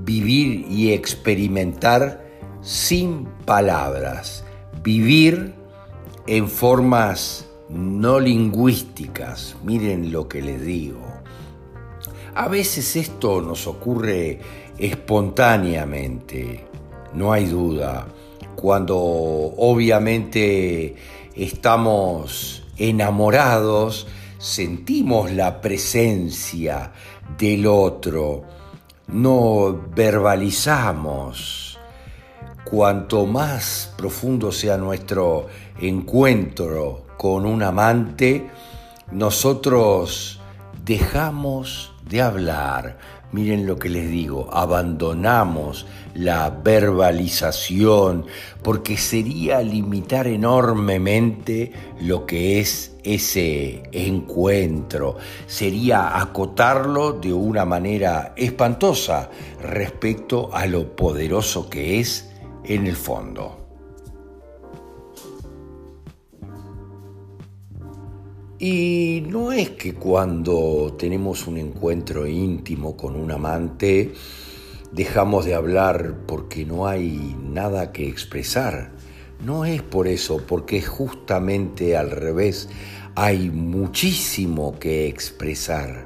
vivir 0.03 0.65
y 0.69 0.93
experimentar 0.93 2.25
sin 2.61 3.25
palabras, 3.45 4.43
vivir 4.83 5.53
en 6.27 6.47
formas 6.49 7.47
no 7.69 8.19
lingüísticas. 8.19 9.55
Miren 9.63 10.11
lo 10.11 10.27
que 10.27 10.41
les 10.41 10.61
digo. 10.63 11.01
A 12.35 12.47
veces 12.47 12.95
esto 12.95 13.41
nos 13.41 13.65
ocurre 13.67 14.39
espontáneamente, 14.77 16.65
no 17.13 17.33
hay 17.33 17.45
duda, 17.45 18.07
cuando 18.55 18.97
obviamente 18.97 20.95
estamos 21.35 22.63
enamorados, 22.77 24.07
sentimos 24.37 25.31
la 25.31 25.61
presencia 25.61 26.91
del 27.37 27.65
otro, 27.65 28.43
no 29.07 29.85
verbalizamos. 29.95 31.79
Cuanto 32.63 33.25
más 33.25 33.93
profundo 33.97 34.51
sea 34.51 34.77
nuestro 34.77 35.47
encuentro 35.79 37.05
con 37.17 37.45
un 37.45 37.63
amante, 37.63 38.49
nosotros 39.11 40.41
dejamos 40.83 41.93
de 42.09 42.21
hablar. 42.21 42.97
Miren 43.31 43.67
lo 43.67 43.77
que 43.77 43.89
les 43.89 44.09
digo, 44.09 44.49
abandonamos 44.51 45.85
la 46.13 46.49
verbalización 46.49 48.25
porque 48.63 48.97
sería 48.97 49.61
limitar 49.61 50.27
enormemente 50.27 51.73
lo 52.01 52.25
que 52.25 52.59
es 52.59 52.96
ese 53.13 53.83
encuentro, 53.91 55.17
sería 55.45 56.19
acotarlo 56.19 57.13
de 57.13 57.33
una 57.33 57.65
manera 57.65 58.33
espantosa 58.35 59.29
respecto 59.61 60.49
a 60.53 60.65
lo 60.65 60.95
poderoso 60.95 61.69
que 61.69 61.99
es 61.99 62.29
en 62.63 62.87
el 62.87 62.95
fondo. 62.95 63.67
Y 68.59 69.23
no 69.29 69.51
es 69.51 69.71
que 69.71 69.93
cuando 69.93 70.95
tenemos 70.97 71.45
un 71.45 71.57
encuentro 71.57 72.25
íntimo 72.25 72.97
con 72.97 73.15
un 73.15 73.31
amante 73.31 74.13
dejamos 74.91 75.45
de 75.45 75.53
hablar 75.53 76.21
porque 76.25 76.65
no 76.65 76.87
hay 76.87 77.35
nada 77.39 77.91
que 77.91 78.07
expresar. 78.07 78.91
No 79.45 79.65
es 79.65 79.83
por 79.83 80.07
eso, 80.07 80.41
porque 80.47 80.77
es 80.77 80.87
justamente 80.87 81.95
al 81.95 82.09
revés. 82.09 82.69
Hay 83.19 83.49
muchísimo 83.49 84.77
que 84.77 85.07
expresar. 85.07 86.05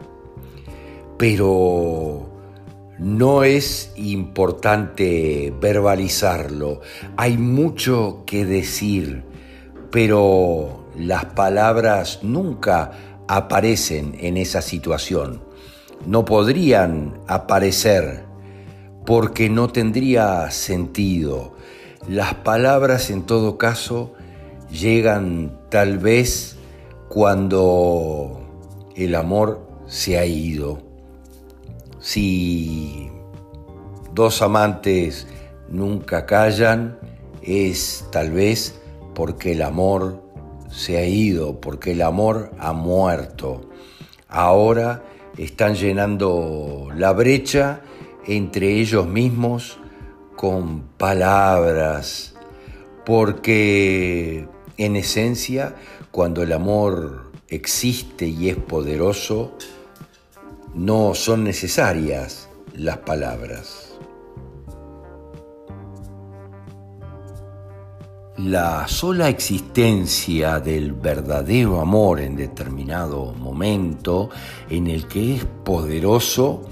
Pero 1.17 2.30
no 3.00 3.43
es 3.43 3.91
importante 3.97 5.54
verbalizarlo. 5.60 6.80
Hay 7.17 7.38
mucho 7.38 8.24
que 8.26 8.45
decir, 8.45 9.26
pero 9.91 10.86
las 10.97 11.26
palabras 11.26 12.19
nunca 12.24 12.91
aparecen 13.28 14.15
en 14.21 14.38
esa 14.38 14.62
situación. 14.62 15.43
No 16.06 16.24
podrían 16.24 17.19
aparecer 17.28 18.24
porque 19.06 19.50
no 19.50 19.67
tendría 19.67 20.50
sentido. 20.50 21.58
Las 22.08 22.36
palabras 22.36 23.10
en 23.10 23.24
todo 23.24 23.58
caso 23.58 24.13
llegan 24.71 25.60
tal 25.69 25.97
vez 25.97 26.56
cuando 27.12 28.39
el 28.95 29.15
amor 29.15 29.67
se 29.86 30.17
ha 30.17 30.26
ido. 30.26 30.80
Si 32.00 33.10
dos 34.13 34.41
amantes 34.41 35.28
nunca 35.67 36.26
callan, 36.26 36.97
es 37.41 38.08
tal 38.13 38.32
vez 38.32 38.80
porque 39.13 39.52
el 39.52 39.62
amor 39.62 40.24
se 40.69 41.00
ha 41.00 41.06
ido, 41.06 41.60
porque 41.60 41.91
el 41.91 42.02
amor 42.02 42.52
ha 42.58 42.71
muerto. 42.71 43.69
Ahora 44.30 45.04
están 45.38 45.76
llenando 45.76 46.88
la 46.95 47.12
brecha 47.12 47.82
entre 48.26 48.80
ellos 48.80 49.06
mismos 49.06 49.78
con 50.38 50.84
palabras, 50.97 52.36
porque 53.06 54.47
en 54.78 54.95
esencia, 54.95 55.76
cuando 56.12 56.43
el 56.43 56.52
amor 56.52 57.32
existe 57.47 58.28
y 58.28 58.50
es 58.50 58.58
poderoso, 58.58 59.54
no 60.74 61.13
son 61.15 61.43
necesarias 61.43 62.50
las 62.74 62.97
palabras. 63.00 63.88
La 68.38 68.88
sola 68.88 69.30
existencia 69.30 70.60
del 70.60 70.93
verdadero 70.93 71.80
amor 71.80 72.19
en 72.19 72.36
determinado 72.36 73.34
momento 73.34 74.30
en 74.69 74.88
el 74.88 75.08
que 75.08 75.36
es 75.36 75.45
poderoso 75.63 76.63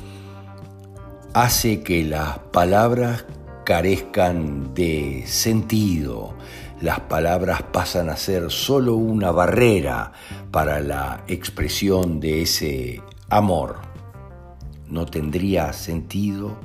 hace 1.34 1.84
que 1.84 2.04
las 2.04 2.40
palabras 2.40 3.26
carezcan 3.66 4.74
de 4.74 5.24
sentido. 5.28 6.34
Las 6.82 7.02
palabras 7.02 7.62
pasan 7.62 8.10
a 8.10 8.16
ser 8.16 8.50
solo 8.52 8.96
una 8.96 9.32
barrera 9.32 10.14
para 10.50 10.80
la 10.80 11.24
expresión 11.28 12.22
de 12.22 12.44
ese 12.44 13.02
amor. 13.30 13.78
No 14.88 15.06
tendría 15.06 15.74
sentido 15.74 16.58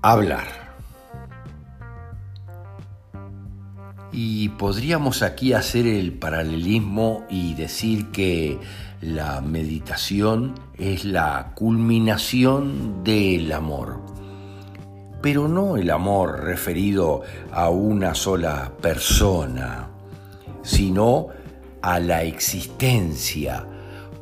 hablar. 0.00 0.66
Y 4.12 4.48
podríamos 4.50 5.22
aquí 5.22 5.52
hacer 5.52 5.86
el 5.86 6.12
paralelismo 6.14 7.26
y 7.28 7.52
decir 7.52 8.06
que 8.12 8.58
la 9.02 9.42
meditación 9.42 10.54
es 10.78 11.04
la 11.04 11.52
culminación 11.54 13.04
del 13.04 13.52
amor, 13.52 14.00
pero 15.26 15.48
no 15.48 15.76
el 15.76 15.90
amor 15.90 16.44
referido 16.44 17.22
a 17.50 17.68
una 17.68 18.14
sola 18.14 18.70
persona, 18.80 19.88
sino 20.62 21.30
a 21.82 21.98
la 21.98 22.22
existencia, 22.22 23.66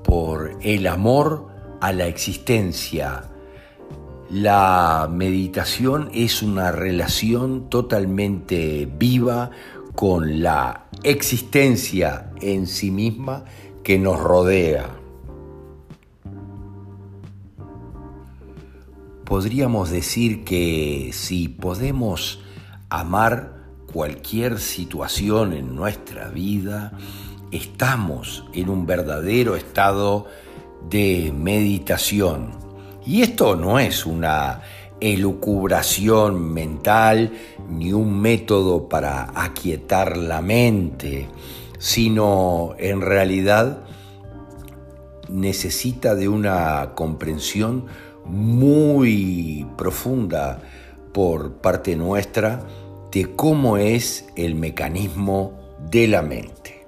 por 0.02 0.56
el 0.62 0.86
amor 0.86 1.48
a 1.82 1.92
la 1.92 2.06
existencia. 2.06 3.24
La 4.30 5.06
meditación 5.12 6.08
es 6.14 6.42
una 6.42 6.72
relación 6.72 7.68
totalmente 7.68 8.88
viva 8.90 9.50
con 9.94 10.42
la 10.42 10.86
existencia 11.02 12.30
en 12.40 12.66
sí 12.66 12.90
misma 12.90 13.44
que 13.82 13.98
nos 13.98 14.18
rodea. 14.18 15.03
Podríamos 19.24 19.90
decir 19.90 20.44
que 20.44 21.10
si 21.12 21.48
podemos 21.48 22.40
amar 22.88 23.64
cualquier 23.92 24.58
situación 24.58 25.52
en 25.52 25.74
nuestra 25.74 26.28
vida, 26.28 26.92
estamos 27.50 28.44
en 28.52 28.68
un 28.68 28.86
verdadero 28.86 29.56
estado 29.56 30.26
de 30.88 31.32
meditación. 31.36 32.50
Y 33.06 33.22
esto 33.22 33.56
no 33.56 33.78
es 33.78 34.06
una 34.06 34.60
elucubración 35.00 36.52
mental 36.52 37.32
ni 37.68 37.92
un 37.92 38.20
método 38.20 38.88
para 38.88 39.30
aquietar 39.34 40.16
la 40.16 40.40
mente 40.40 41.28
sino 41.84 42.74
en 42.78 43.02
realidad 43.02 43.84
necesita 45.28 46.14
de 46.14 46.30
una 46.30 46.92
comprensión 46.94 47.84
muy 48.24 49.66
profunda 49.76 50.62
por 51.12 51.54
parte 51.54 51.96
nuestra 51.96 52.64
de 53.12 53.34
cómo 53.34 53.76
es 53.76 54.26
el 54.34 54.54
mecanismo 54.54 55.52
de 55.90 56.08
la 56.08 56.22
mente. 56.22 56.86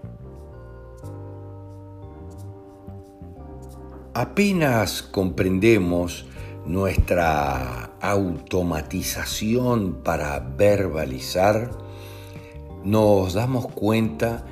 Apenas 4.15 5.03
comprendemos 5.03 6.27
nuestra 6.65 7.93
automatización 8.01 10.01
para 10.03 10.41
verbalizar, 10.41 11.71
nos 12.83 13.35
damos 13.35 13.69
cuenta 13.69 14.47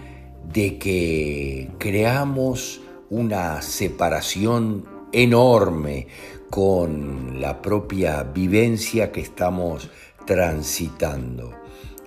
de 0.53 0.79
que 0.79 1.71
creamos 1.79 2.81
una 3.11 3.63
separación 3.63 4.85
enorme 5.13 6.09
con 6.55 7.41
la 7.41 7.61
propia 7.61 8.23
vivencia 8.23 9.11
que 9.11 9.21
estamos 9.21 9.91
transitando. 10.25 11.51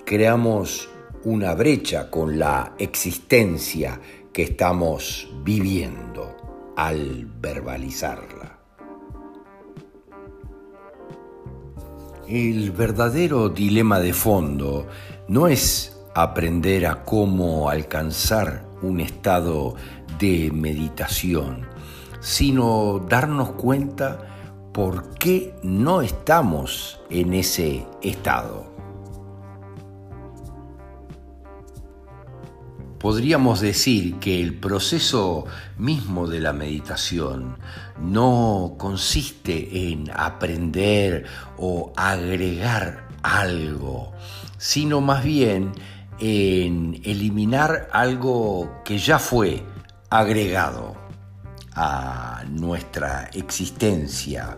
Creamos 0.06 0.88
una 1.26 1.54
brecha 1.54 2.10
con 2.10 2.40
la 2.40 2.74
existencia 2.80 4.00
que 4.32 4.44
estamos 4.44 5.28
viviendo 5.44 6.34
al 6.78 7.26
verbalizarla. 7.42 8.58
El 12.30 12.72
verdadero 12.72 13.50
dilema 13.50 14.00
de 14.00 14.14
fondo 14.14 14.88
no 15.28 15.50
es 15.50 16.00
aprender 16.16 16.86
a 16.86 17.04
cómo 17.04 17.70
alcanzar 17.70 18.66
un 18.82 19.02
estado 19.02 19.76
de 20.18 20.52
meditación, 20.54 21.68
sino 22.22 23.06
darnos 23.10 23.52
cuenta 23.52 24.36
por 24.78 25.16
qué 25.16 25.56
no 25.64 26.04
estamos 26.04 27.00
en 27.10 27.34
ese 27.34 27.88
estado. 28.04 28.72
Podríamos 33.00 33.60
decir 33.60 34.20
que 34.20 34.40
el 34.40 34.54
proceso 34.54 35.46
mismo 35.80 36.28
de 36.28 36.42
la 36.42 36.54
meditación 36.54 37.58
no 38.00 38.76
consiste 38.78 39.90
en 39.90 40.12
aprender 40.14 41.26
o 41.58 41.92
agregar 41.96 43.08
algo, 43.24 44.12
sino 44.60 45.02
más 45.02 45.24
bien 45.24 45.72
en 46.20 47.02
eliminar 47.04 47.90
algo 47.92 48.84
que 48.86 49.00
ya 49.00 49.18
fue 49.18 49.64
agregado 50.12 51.07
a 51.78 52.44
nuestra 52.50 53.30
existencia. 53.34 54.58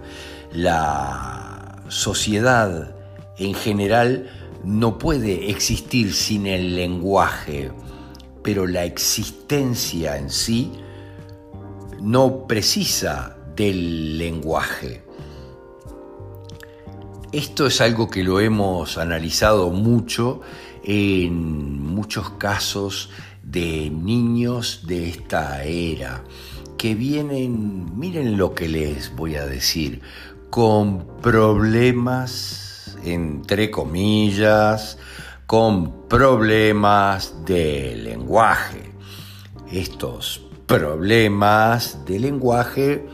La 0.53 1.83
sociedad 1.89 2.95
en 3.37 3.53
general 3.53 4.29
no 4.63 4.97
puede 4.97 5.51
existir 5.51 6.13
sin 6.13 6.47
el 6.47 6.75
lenguaje, 6.75 7.71
pero 8.41 8.65
la 8.65 8.85
existencia 8.85 10.17
en 10.17 10.29
sí 10.29 10.71
no 12.01 12.47
precisa 12.47 13.37
del 13.53 14.17
lenguaje. 14.17 15.03
Esto 17.33 17.67
es 17.67 17.81
algo 17.81 18.09
que 18.09 18.23
lo 18.23 18.39
hemos 18.39 18.97
analizado 18.97 19.69
mucho 19.71 20.39
en 20.83 21.83
muchos 21.83 22.29
casos 22.31 23.09
de 23.43 23.89
niños 23.89 24.83
de 24.87 25.09
esta 25.09 25.63
era 25.63 26.23
que 26.79 26.95
vienen, 26.95 27.99
miren 27.99 28.37
lo 28.37 28.55
que 28.55 28.69
les 28.69 29.13
voy 29.13 29.35
a 29.35 29.45
decir, 29.45 30.01
con 30.49 31.05
problemas, 31.21 32.97
entre 33.03 33.69
comillas, 33.69 34.97
con 35.45 36.07
problemas 36.07 37.45
de 37.45 37.97
lenguaje. 37.97 38.93
Estos 39.69 40.41
problemas 40.67 42.05
de 42.05 42.17
lenguaje 42.17 43.05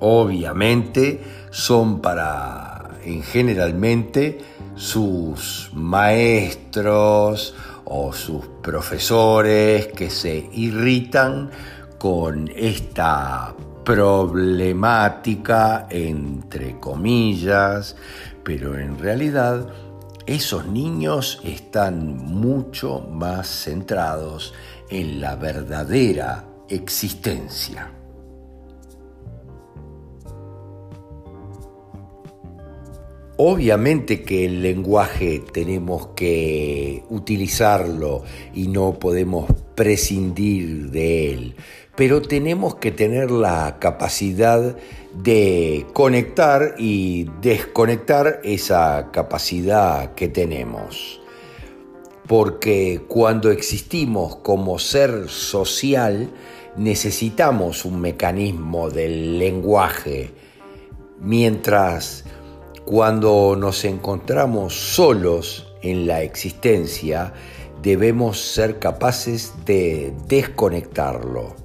obviamente 0.00 1.24
son 1.50 2.02
para 2.02 2.98
en 3.02 3.22
generalmente 3.22 4.40
sus 4.76 5.70
maestros 5.72 7.54
o 7.86 8.12
sus 8.12 8.44
profesores 8.62 9.86
que 9.86 10.10
se 10.10 10.50
irritan 10.52 11.50
con 12.02 12.50
esta 12.56 13.54
problemática 13.84 15.86
entre 15.88 16.80
comillas, 16.80 17.94
pero 18.42 18.76
en 18.76 18.98
realidad 18.98 19.68
esos 20.26 20.66
niños 20.66 21.40
están 21.44 22.16
mucho 22.16 23.06
más 23.08 23.46
centrados 23.46 24.52
en 24.90 25.20
la 25.20 25.36
verdadera 25.36 26.44
existencia. 26.68 27.88
Obviamente 33.36 34.22
que 34.22 34.44
el 34.44 34.60
lenguaje 34.60 35.40
tenemos 35.52 36.08
que 36.16 37.04
utilizarlo 37.10 38.24
y 38.54 38.66
no 38.66 38.98
podemos 38.98 39.46
prescindir 39.74 40.90
de 40.90 41.32
él, 41.32 41.54
pero 41.96 42.22
tenemos 42.22 42.76
que 42.76 42.90
tener 42.90 43.30
la 43.30 43.76
capacidad 43.78 44.76
de 45.14 45.86
conectar 45.92 46.74
y 46.78 47.28
desconectar 47.42 48.40
esa 48.44 49.10
capacidad 49.12 50.14
que 50.14 50.28
tenemos. 50.28 51.20
Porque 52.26 53.02
cuando 53.08 53.50
existimos 53.50 54.36
como 54.36 54.78
ser 54.78 55.28
social, 55.28 56.30
necesitamos 56.76 57.84
un 57.84 58.00
mecanismo 58.00 58.88
del 58.88 59.38
lenguaje, 59.38 60.30
mientras 61.20 62.24
cuando 62.86 63.54
nos 63.58 63.84
encontramos 63.84 64.74
solos 64.74 65.74
en 65.82 66.06
la 66.06 66.22
existencia, 66.22 67.34
debemos 67.82 68.40
ser 68.40 68.78
capaces 68.78 69.52
de 69.66 70.14
desconectarlo 70.26 71.61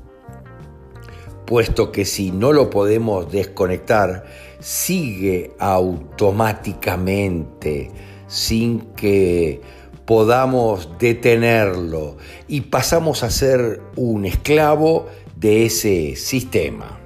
puesto 1.47 1.91
que 1.91 2.05
si 2.05 2.29
no 2.29 2.53
lo 2.53 2.69
podemos 2.69 3.31
desconectar, 3.31 4.25
sigue 4.59 5.53
automáticamente 5.57 7.89
sin 8.27 8.81
que 8.95 9.61
podamos 10.05 10.99
detenerlo 10.99 12.17
y 12.49 12.61
pasamos 12.61 13.23
a 13.23 13.31
ser 13.31 13.81
un 13.95 14.25
esclavo 14.25 15.07
de 15.37 15.65
ese 15.65 16.15
sistema. 16.17 16.99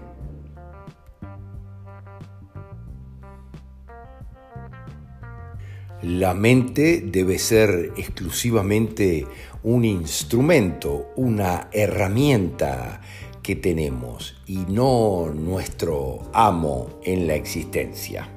La 6.01 6.33
mente 6.33 7.03
debe 7.05 7.37
ser 7.37 7.93
exclusivamente 7.95 9.27
un 9.61 9.85
instrumento, 9.85 11.11
una 11.15 11.67
herramienta 11.71 13.01
que 13.41 13.55
tenemos 13.55 14.35
y 14.45 14.57
no 14.67 15.31
nuestro 15.33 16.19
amo 16.33 16.87
en 17.03 17.27
la 17.27 17.35
existencia. 17.35 18.29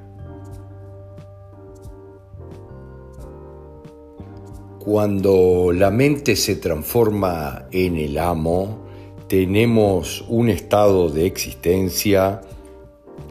Cuando 4.79 5.71
la 5.73 5.89
mente 5.89 6.35
se 6.35 6.57
transforma 6.57 7.65
en 7.71 7.97
el 7.97 8.19
amo, 8.19 8.85
tenemos 9.27 10.23
un 10.29 10.49
estado 10.49 11.09
de 11.09 11.25
existencia 11.25 12.41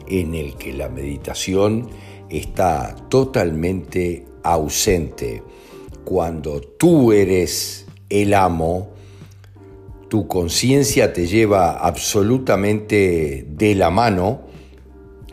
en 0.07 0.35
el 0.35 0.55
que 0.55 0.73
la 0.73 0.89
meditación 0.89 1.89
está 2.29 2.95
totalmente 3.09 4.25
ausente. 4.43 5.43
Cuando 6.03 6.59
tú 6.59 7.13
eres 7.13 7.85
el 8.09 8.33
amo, 8.33 8.94
tu 10.09 10.27
conciencia 10.27 11.13
te 11.13 11.27
lleva 11.27 11.71
absolutamente 11.71 13.45
de 13.49 13.75
la 13.75 13.89
mano 13.89 14.41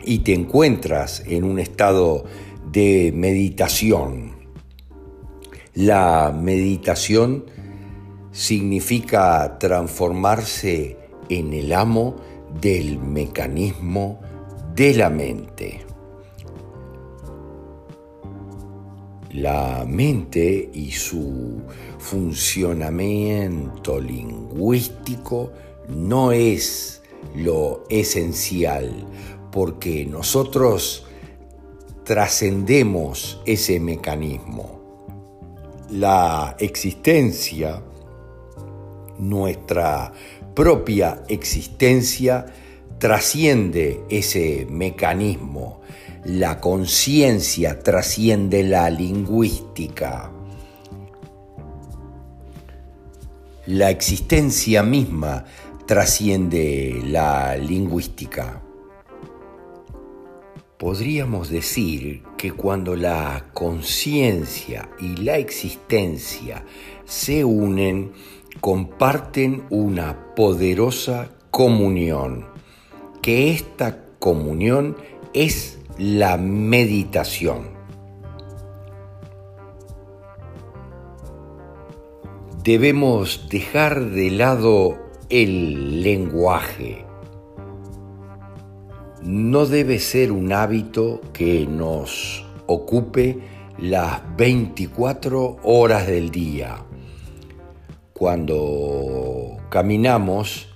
y 0.03 0.19
te 0.19 0.33
encuentras 0.33 1.23
en 1.27 1.43
un 1.43 1.59
estado 1.59 2.25
de 2.71 3.11
meditación. 3.15 4.33
La 5.73 6.35
meditación 6.35 7.45
significa 8.31 9.57
transformarse 9.59 10.97
en 11.29 11.53
el 11.53 11.71
amo 11.73 12.15
del 12.59 12.99
mecanismo 12.99 14.19
de 14.75 14.93
la 14.95 15.09
mente. 15.09 15.85
La 19.31 19.85
mente 19.87 20.69
y 20.73 20.91
su 20.91 21.61
funcionamiento 22.03 23.99
lingüístico 23.99 25.51
no 25.87 26.31
es 26.31 27.01
lo 27.35 27.85
esencial, 27.89 29.07
porque 29.51 30.05
nosotros 30.05 31.05
trascendemos 32.03 33.41
ese 33.45 33.79
mecanismo. 33.79 35.07
La 35.89 36.55
existencia, 36.59 37.81
nuestra 39.17 40.11
propia 40.53 41.23
existencia, 41.29 42.45
trasciende 42.99 44.03
ese 44.09 44.67
mecanismo 44.69 45.83
la 46.25 46.61
conciencia 46.61 47.79
trasciende 47.79 48.63
la 48.63 48.89
lingüística. 48.89 50.31
La 53.65 53.89
existencia 53.89 54.83
misma 54.83 55.45
trasciende 55.85 57.01
la 57.05 57.55
lingüística. 57.55 58.61
Podríamos 60.77 61.49
decir 61.49 62.23
que 62.37 62.51
cuando 62.51 62.97
la 62.97 63.45
conciencia 63.53 64.89
y 64.99 65.15
la 65.15 65.37
existencia 65.37 66.65
se 67.05 67.45
unen, 67.45 68.11
comparten 68.59 69.63
una 69.69 70.35
poderosa 70.35 71.29
comunión, 71.49 72.45
que 73.21 73.51
esta 73.51 74.07
comunión 74.19 74.97
es 75.33 75.79
la 75.97 76.35
meditación. 76.35 77.72
Debemos 82.63 83.49
dejar 83.49 84.11
de 84.11 84.31
lado 84.31 84.97
el 85.27 86.01
lenguaje. 86.01 87.05
No 89.21 89.65
debe 89.65 89.99
ser 89.99 90.31
un 90.31 90.53
hábito 90.53 91.19
que 91.33 91.67
nos 91.67 92.45
ocupe 92.65 93.39
las 93.77 94.21
24 94.37 95.57
horas 95.61 96.07
del 96.07 96.31
día. 96.31 96.85
Cuando 98.13 99.57
caminamos 99.69 100.69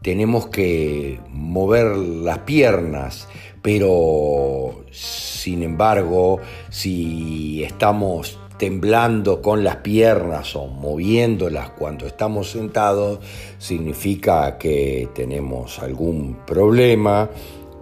tenemos 0.00 0.46
que 0.46 1.18
mover 1.28 1.96
las 1.96 2.38
piernas, 2.40 3.28
pero 3.62 4.84
sin 4.92 5.64
embargo, 5.64 6.38
si 6.70 7.64
estamos 7.64 8.38
temblando 8.62 9.42
con 9.42 9.64
las 9.64 9.78
piernas 9.78 10.54
o 10.54 10.68
moviéndolas 10.68 11.70
cuando 11.70 12.06
estamos 12.06 12.48
sentados, 12.52 13.18
significa 13.58 14.56
que 14.56 15.08
tenemos 15.16 15.80
algún 15.80 16.36
problema 16.46 17.28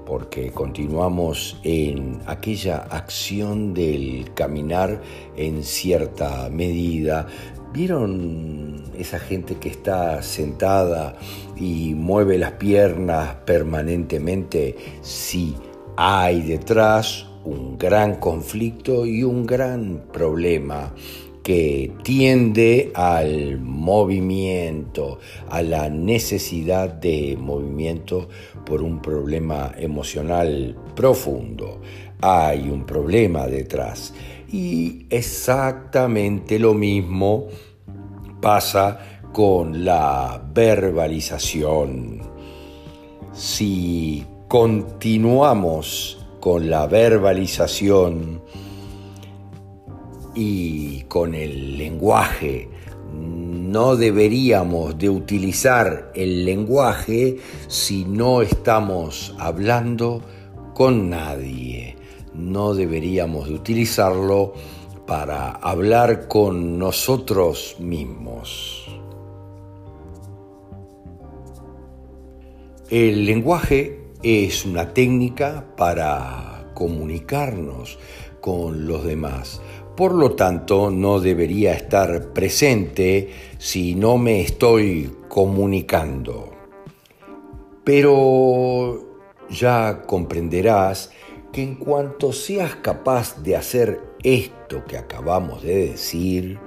porque 0.06 0.52
continuamos 0.52 1.60
en 1.64 2.22
aquella 2.24 2.78
acción 2.78 3.74
del 3.74 4.32
caminar 4.32 5.02
en 5.36 5.64
cierta 5.64 6.48
medida. 6.48 7.26
¿Vieron 7.74 8.82
esa 8.96 9.18
gente 9.18 9.56
que 9.56 9.68
está 9.68 10.22
sentada 10.22 11.14
y 11.58 11.92
mueve 11.92 12.38
las 12.38 12.52
piernas 12.52 13.34
permanentemente? 13.44 14.76
Sí 15.02 15.54
hay 15.98 16.40
detrás 16.40 17.26
un 17.44 17.78
gran 17.78 18.16
conflicto 18.16 19.06
y 19.06 19.22
un 19.22 19.46
gran 19.46 20.04
problema 20.12 20.92
que 21.42 21.92
tiende 22.02 22.92
al 22.94 23.58
movimiento, 23.60 25.18
a 25.48 25.62
la 25.62 25.88
necesidad 25.88 26.88
de 26.90 27.36
movimiento 27.40 28.28
por 28.66 28.82
un 28.82 29.00
problema 29.00 29.72
emocional 29.78 30.76
profundo. 30.94 31.80
Hay 32.20 32.68
un 32.68 32.84
problema 32.84 33.46
detrás. 33.46 34.12
Y 34.52 35.06
exactamente 35.08 36.58
lo 36.58 36.74
mismo 36.74 37.46
pasa 38.42 39.22
con 39.32 39.84
la 39.84 40.42
verbalización. 40.52 42.20
Si 43.32 44.26
continuamos 44.48 46.19
con 46.40 46.68
la 46.70 46.86
verbalización, 46.86 48.42
y 50.34 51.02
con 51.02 51.34
el 51.34 51.76
lenguaje. 51.76 52.68
No 53.12 53.96
deberíamos 53.96 54.98
de 54.98 55.10
utilizar 55.10 56.12
el 56.14 56.44
lenguaje 56.44 57.38
si 57.68 58.04
no 58.04 58.42
estamos 58.42 59.34
hablando 59.38 60.22
con 60.74 61.10
nadie. 61.10 61.96
No 62.34 62.74
deberíamos 62.74 63.48
de 63.48 63.54
utilizarlo 63.54 64.54
para 65.06 65.50
hablar 65.50 66.28
con 66.28 66.78
nosotros 66.78 67.76
mismos. 67.80 68.86
El 72.88 73.24
lenguaje 73.24 73.99
es 74.22 74.64
una 74.64 74.92
técnica 74.92 75.64
para 75.76 76.70
comunicarnos 76.74 77.98
con 78.40 78.86
los 78.86 79.04
demás, 79.04 79.60
por 80.00 80.14
lo 80.14 80.32
tanto, 80.32 80.90
no 80.90 81.20
debería 81.20 81.74
estar 81.74 82.32
presente 82.32 83.28
si 83.58 83.94
no 83.94 84.16
me 84.16 84.40
estoy 84.40 85.14
comunicando. 85.28 86.48
Pero 87.84 88.98
ya 89.50 90.04
comprenderás 90.06 91.10
que 91.52 91.62
en 91.62 91.74
cuanto 91.74 92.32
seas 92.32 92.76
capaz 92.76 93.42
de 93.42 93.56
hacer 93.56 94.00
esto 94.22 94.86
que 94.86 94.96
acabamos 94.96 95.62
de 95.62 95.90
decir, 95.90 96.58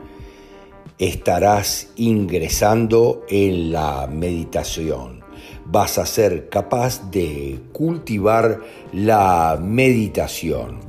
estarás 0.99 1.91
ingresando 1.95 3.25
en 3.27 3.71
la 3.71 4.05
meditación. 4.05 5.22
Vas 5.73 5.97
a 5.97 6.05
ser 6.05 6.49
capaz 6.49 7.09
de 7.09 7.59
cultivar 7.71 8.62
la 8.91 9.57
meditación, 9.59 10.81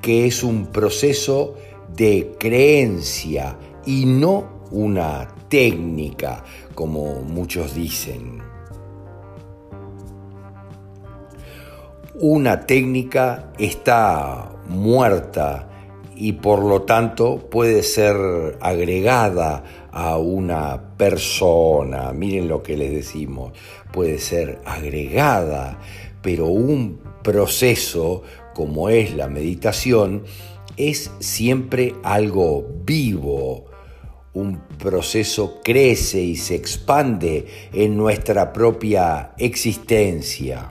que 0.00 0.26
es 0.26 0.42
un 0.42 0.68
proceso 0.68 1.56
de 1.94 2.34
creencia 2.38 3.58
y 3.84 4.06
no 4.06 4.62
una 4.70 5.28
técnica, 5.50 6.42
como 6.74 7.20
muchos 7.20 7.74
dicen. 7.74 8.38
Una 12.18 12.64
técnica 12.64 13.52
está 13.58 14.52
muerta 14.68 15.68
y 16.16 16.32
por 16.32 16.60
lo 16.64 16.82
tanto 16.82 17.48
puede 17.50 17.82
ser 17.82 18.16
agregada 18.60 19.64
a 19.92 20.18
una 20.18 20.96
persona. 20.96 22.12
Miren 22.12 22.48
lo 22.48 22.62
que 22.62 22.76
les 22.76 22.92
decimos, 22.92 23.52
puede 23.92 24.18
ser 24.18 24.60
agregada, 24.64 25.78
pero 26.22 26.46
un 26.46 27.00
proceso 27.22 28.22
como 28.54 28.88
es 28.88 29.14
la 29.14 29.28
meditación 29.28 30.24
es 30.76 31.10
siempre 31.20 31.94
algo 32.02 32.66
vivo. 32.84 33.66
Un 34.32 34.60
proceso 34.78 35.60
crece 35.62 36.20
y 36.20 36.36
se 36.36 36.56
expande 36.56 37.46
en 37.72 37.96
nuestra 37.96 38.52
propia 38.52 39.32
existencia. 39.38 40.68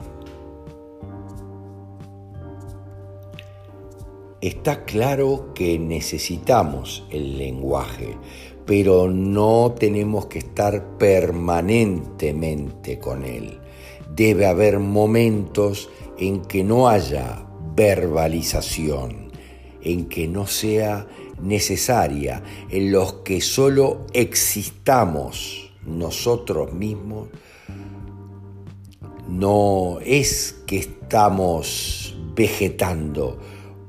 Está 4.44 4.84
claro 4.84 5.54
que 5.54 5.78
necesitamos 5.78 7.06
el 7.10 7.38
lenguaje, 7.38 8.18
pero 8.66 9.08
no 9.08 9.74
tenemos 9.78 10.26
que 10.26 10.40
estar 10.40 10.98
permanentemente 10.98 12.98
con 12.98 13.24
él. 13.24 13.58
Debe 14.14 14.44
haber 14.44 14.80
momentos 14.80 15.88
en 16.18 16.42
que 16.42 16.62
no 16.62 16.90
haya 16.90 17.46
verbalización 17.74 19.32
en 19.80 20.10
que 20.10 20.26
no 20.26 20.46
sea 20.46 21.06
necesaria, 21.40 22.42
en 22.70 22.90
los 22.90 23.12
que 23.24 23.40
solo 23.40 24.06
existamos 24.12 25.70
nosotros 25.86 26.72
mismos, 26.72 27.28
no 29.28 29.98
es 30.04 30.62
que 30.66 30.78
estamos 30.78 32.16
vegetando, 32.34 33.38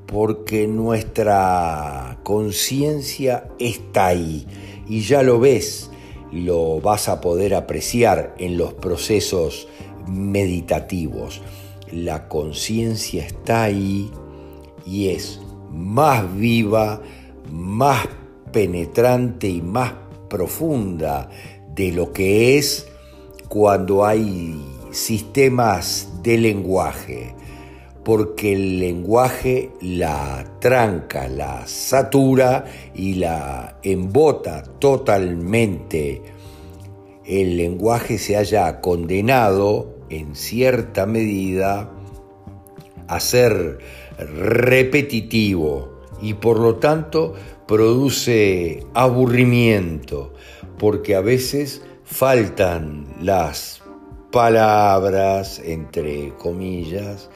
porque 0.08 0.68
nuestra 0.68 2.20
conciencia 2.24 3.50
está 3.60 4.08
ahí 4.08 4.46
y 4.88 5.02
ya 5.02 5.24
lo 5.24 5.40
ves, 5.40 5.90
lo 6.32 6.80
vas 6.82 7.10
a 7.10 7.22
poder 7.22 7.56
apreciar 7.56 8.36
en 8.38 8.58
los 8.58 8.74
procesos 8.74 9.68
meditativos. 10.08 11.42
La 11.92 12.28
conciencia 12.28 13.26
está 13.26 13.64
ahí 13.64 14.12
y 14.86 15.10
es 15.10 15.42
más 15.72 16.36
viva, 16.36 17.02
más 17.52 18.08
penetrante 18.52 19.48
y 19.50 19.62
más 19.62 19.94
profunda 20.30 21.30
de 21.74 21.92
lo 21.92 22.14
que 22.14 22.58
es 22.58 22.88
cuando 23.50 24.06
hay 24.06 24.62
sistemas 24.92 26.10
de 26.24 26.38
lenguaje, 26.38 27.35
porque 28.06 28.54
el 28.54 28.80
lenguaje 28.80 29.72
la 29.82 30.46
tranca, 30.60 31.28
la 31.28 31.66
satura 31.66 32.66
y 32.94 33.16
la 33.16 33.80
embota 33.82 34.62
totalmente. 34.78 36.22
El 37.26 37.58
lenguaje 37.58 38.20
se 38.20 38.38
haya 38.38 38.80
condenado 38.80 39.96
en 40.10 40.36
cierta 40.36 41.08
medida 41.08 41.90
a 43.08 43.20
ser 43.20 43.80
repetitivo 44.20 46.02
y 46.22 46.36
por 46.36 46.60
lo 46.60 46.76
tanto 46.76 47.34
produce 47.68 48.86
aburrimiento, 48.94 50.32
porque 50.78 51.16
a 51.16 51.22
veces 51.22 51.82
faltan 52.04 53.08
las 53.20 53.82
palabras, 54.32 55.60
entre 55.66 56.34
comillas, 56.38 57.30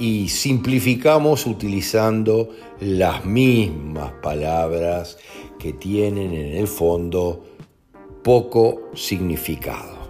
y 0.00 0.28
simplificamos 0.28 1.46
utilizando 1.46 2.48
las 2.80 3.26
mismas 3.26 4.12
palabras 4.22 5.18
que 5.58 5.74
tienen 5.74 6.32
en 6.32 6.56
el 6.56 6.66
fondo 6.66 7.44
poco 8.24 8.88
significado. 8.94 10.00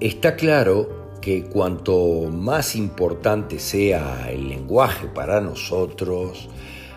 Está 0.00 0.34
claro 0.34 1.20
que 1.20 1.44
cuanto 1.44 2.28
más 2.32 2.74
importante 2.74 3.60
sea 3.60 4.28
el 4.28 4.48
lenguaje 4.48 5.06
para 5.06 5.40
nosotros, 5.40 6.48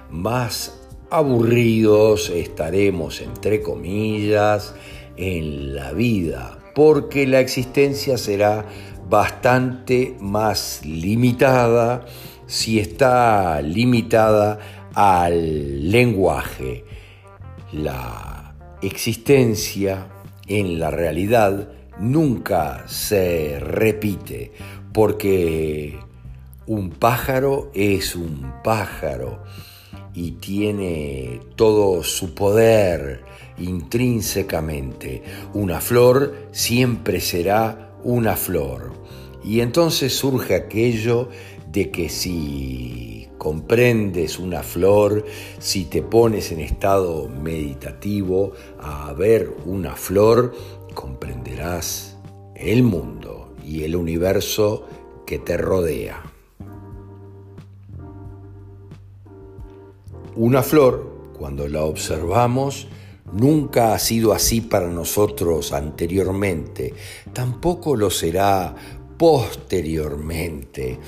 más 0.09 0.81
aburridos 1.11 2.31
estaremos, 2.31 3.21
entre 3.21 3.61
comillas, 3.61 4.73
en 5.17 5.75
la 5.75 5.93
vida, 5.93 6.57
porque 6.73 7.27
la 7.27 7.39
existencia 7.39 8.17
será 8.17 8.65
bastante 9.09 10.15
más 10.19 10.81
limitada 10.85 12.05
si 12.47 12.79
está 12.79 13.61
limitada 13.61 14.59
al 14.93 15.91
lenguaje. 15.91 16.85
La 17.71 18.55
existencia 18.81 20.07
en 20.47 20.79
la 20.79 20.91
realidad 20.91 21.69
nunca 21.99 22.83
se 22.87 23.59
repite, 23.59 24.51
porque 24.93 25.99
un 26.67 26.91
pájaro 26.91 27.71
es 27.73 28.15
un 28.15 28.53
pájaro 28.63 29.43
y 30.13 30.31
tiene 30.31 31.41
todo 31.55 32.03
su 32.03 32.33
poder 32.33 33.23
intrínsecamente. 33.57 35.23
Una 35.53 35.81
flor 35.81 36.49
siempre 36.51 37.21
será 37.21 37.95
una 38.03 38.35
flor. 38.35 38.93
Y 39.43 39.61
entonces 39.61 40.15
surge 40.15 40.55
aquello 40.55 41.29
de 41.71 41.91
que 41.91 42.09
si 42.09 43.27
comprendes 43.37 44.39
una 44.39 44.63
flor, 44.63 45.25
si 45.59 45.85
te 45.85 46.01
pones 46.01 46.51
en 46.51 46.61
estado 46.61 47.27
meditativo 47.27 48.53
a 48.79 49.13
ver 49.13 49.53
una 49.65 49.95
flor, 49.95 50.55
comprenderás 50.93 52.17
el 52.55 52.81
mundo 52.81 53.53
y 53.63 53.83
el 53.83 53.95
universo 53.95 54.87
que 55.25 55.37
te 55.37 55.57
rodea. 55.57 56.23
Una 60.35 60.63
flor, 60.63 61.31
cuando 61.37 61.67
la 61.67 61.83
observamos, 61.83 62.87
nunca 63.31 63.93
ha 63.93 63.99
sido 63.99 64.33
así 64.33 64.61
para 64.61 64.87
nosotros 64.87 65.73
anteriormente, 65.73 66.93
tampoco 67.33 67.95
lo 67.95 68.09
será 68.09 68.75
posteriormente. 69.17 70.99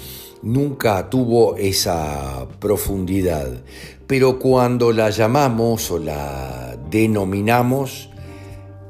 Nunca 0.43 1.09
tuvo 1.09 1.57
esa 1.57 2.47
profundidad, 2.59 3.63
pero 4.05 4.39
cuando 4.39 4.91
la 4.91 5.09
llamamos 5.09 5.89
o 5.91 5.99
la 5.99 6.77
denominamos, 6.89 8.09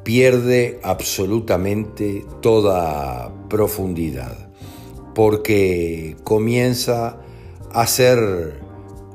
pierde 0.04 0.80
absolutamente 0.84 2.26
toda 2.42 3.32
profundidad, 3.50 4.50
porque 5.16 6.16
comienza 6.24 7.18
a 7.72 7.88
ser 7.88 8.60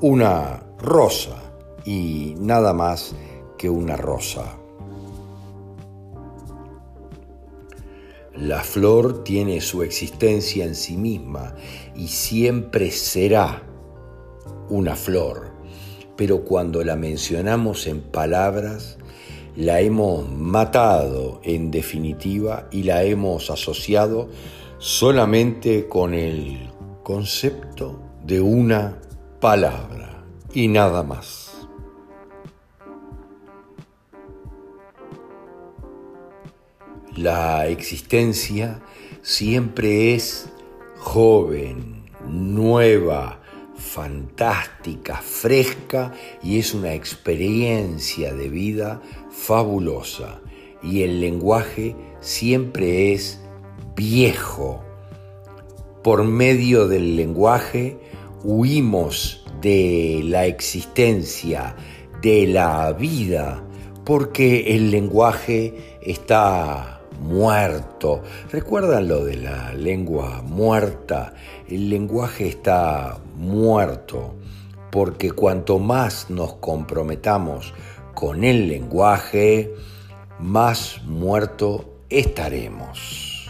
una 0.00 0.64
rosa 0.78 1.36
y 1.84 2.34
nada 2.38 2.72
más 2.72 3.14
que 3.62 3.70
una 3.70 3.96
rosa. 3.96 4.56
La 8.36 8.64
flor 8.64 9.22
tiene 9.22 9.60
su 9.60 9.84
existencia 9.84 10.64
en 10.64 10.74
sí 10.74 10.96
misma 10.96 11.54
y 11.94 12.08
siempre 12.08 12.90
será 12.90 13.62
una 14.68 14.96
flor, 14.96 15.52
pero 16.16 16.44
cuando 16.44 16.82
la 16.82 16.96
mencionamos 16.96 17.86
en 17.86 18.00
palabras, 18.00 18.98
la 19.54 19.80
hemos 19.80 20.28
matado 20.28 21.40
en 21.44 21.70
definitiva 21.70 22.66
y 22.72 22.82
la 22.82 23.04
hemos 23.04 23.48
asociado 23.48 24.28
solamente 24.78 25.86
con 25.86 26.14
el 26.14 26.68
concepto 27.04 28.00
de 28.26 28.40
una 28.40 28.98
palabra 29.38 30.24
y 30.52 30.66
nada 30.66 31.04
más. 31.04 31.41
La 37.16 37.66
existencia 37.66 38.80
siempre 39.20 40.14
es 40.14 40.48
joven, 40.96 42.04
nueva, 42.26 43.38
fantástica, 43.76 45.16
fresca 45.16 46.14
y 46.42 46.58
es 46.58 46.72
una 46.72 46.94
experiencia 46.94 48.32
de 48.32 48.48
vida 48.48 49.02
fabulosa. 49.30 50.40
Y 50.82 51.02
el 51.02 51.20
lenguaje 51.20 51.94
siempre 52.20 53.12
es 53.12 53.40
viejo. 53.94 54.82
Por 56.02 56.24
medio 56.24 56.88
del 56.88 57.16
lenguaje 57.16 57.98
huimos 58.42 59.44
de 59.60 60.22
la 60.24 60.46
existencia, 60.46 61.76
de 62.22 62.46
la 62.46 62.90
vida, 62.94 63.62
porque 64.04 64.74
el 64.74 64.90
lenguaje 64.90 65.98
está 66.00 66.91
muerto. 67.22 68.22
¿Recuerdan 68.50 69.08
lo 69.08 69.24
de 69.24 69.36
la 69.36 69.72
lengua 69.72 70.42
muerta? 70.42 71.34
El 71.68 71.88
lenguaje 71.88 72.48
está 72.48 73.18
muerto 73.36 74.34
porque 74.90 75.30
cuanto 75.30 75.78
más 75.78 76.28
nos 76.28 76.54
comprometamos 76.54 77.72
con 78.14 78.44
el 78.44 78.68
lenguaje, 78.68 79.72
más 80.38 81.00
muerto 81.04 82.02
estaremos. 82.10 83.48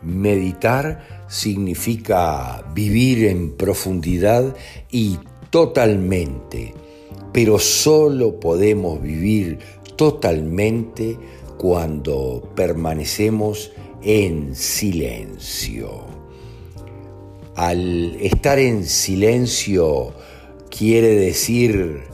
Meditar 0.00 1.24
significa 1.26 2.64
vivir 2.72 3.26
en 3.26 3.56
profundidad 3.56 4.54
y 4.90 5.18
totalmente 5.50 6.74
pero 7.36 7.58
solo 7.58 8.40
podemos 8.40 9.02
vivir 9.02 9.58
totalmente 9.94 11.18
cuando 11.58 12.50
permanecemos 12.54 13.72
en 14.00 14.54
silencio. 14.54 16.06
Al 17.54 18.16
estar 18.22 18.58
en 18.58 18.86
silencio 18.86 20.14
quiere 20.70 21.08
decir 21.08 22.04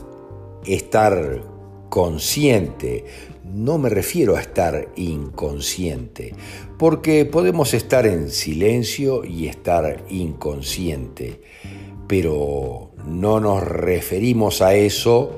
estar 0.65 1.41
consciente. 1.87 3.05
No 3.45 3.77
me 3.77 3.87
refiero 3.87 4.35
a 4.35 4.41
estar 4.41 4.89
inconsciente, 4.97 6.35
porque 6.77 7.23
podemos 7.23 7.73
estar 7.73 8.05
en 8.05 8.29
silencio 8.29 9.23
y 9.23 9.47
estar 9.47 10.03
inconsciente 10.09 11.39
pero 12.07 12.91
no 13.07 13.39
nos 13.39 13.63
referimos 13.63 14.61
a 14.61 14.75
eso 14.75 15.31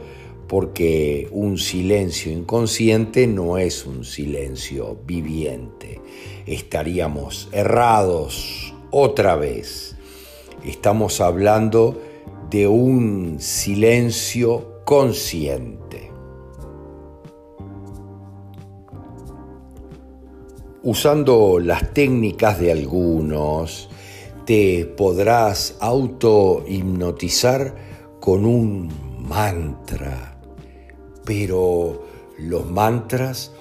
porque 0.47 1.27
un 1.31 1.57
silencio 1.57 2.31
inconsciente 2.31 3.27
no 3.27 3.57
es 3.57 3.85
un 3.85 4.05
silencio 4.05 4.97
viviente. 5.05 5.99
Estaríamos 6.45 7.49
errados 7.51 8.73
otra 8.91 9.35
vez. 9.35 9.95
Estamos 10.63 11.21
hablando 11.21 11.99
de 12.49 12.67
un 12.67 13.37
silencio 13.39 14.81
consciente. 14.85 16.11
Usando 20.83 21.59
las 21.59 21.93
técnicas 21.93 22.59
de 22.59 22.71
algunos, 22.71 23.89
te 24.45 24.85
podrás 24.85 25.75
auto-hipnotizar 25.79 27.75
con 28.19 28.45
un 28.45 28.91
mantra, 29.27 30.37
pero 31.25 32.03
los 32.37 32.69
mantras 32.69 33.51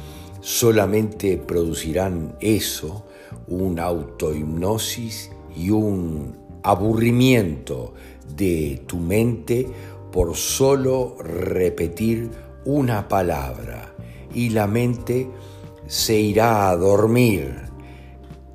solamente 0.41 1.39
producirán 1.39 2.37
eso, 2.41 3.07
un 3.49 3.81
auto-hipnosis 3.81 5.31
y 5.57 5.71
un 5.71 6.37
aburrimiento 6.63 7.95
de 8.37 8.83
tu 8.87 8.99
mente 8.99 9.67
por 10.13 10.37
solo 10.37 11.17
repetir 11.19 12.31
una 12.67 13.09
palabra. 13.09 13.95
Y 14.35 14.51
la 14.51 14.67
mente 14.67 15.31
se 15.87 16.19
irá 16.19 16.69
a 16.69 16.77
dormir, 16.77 17.55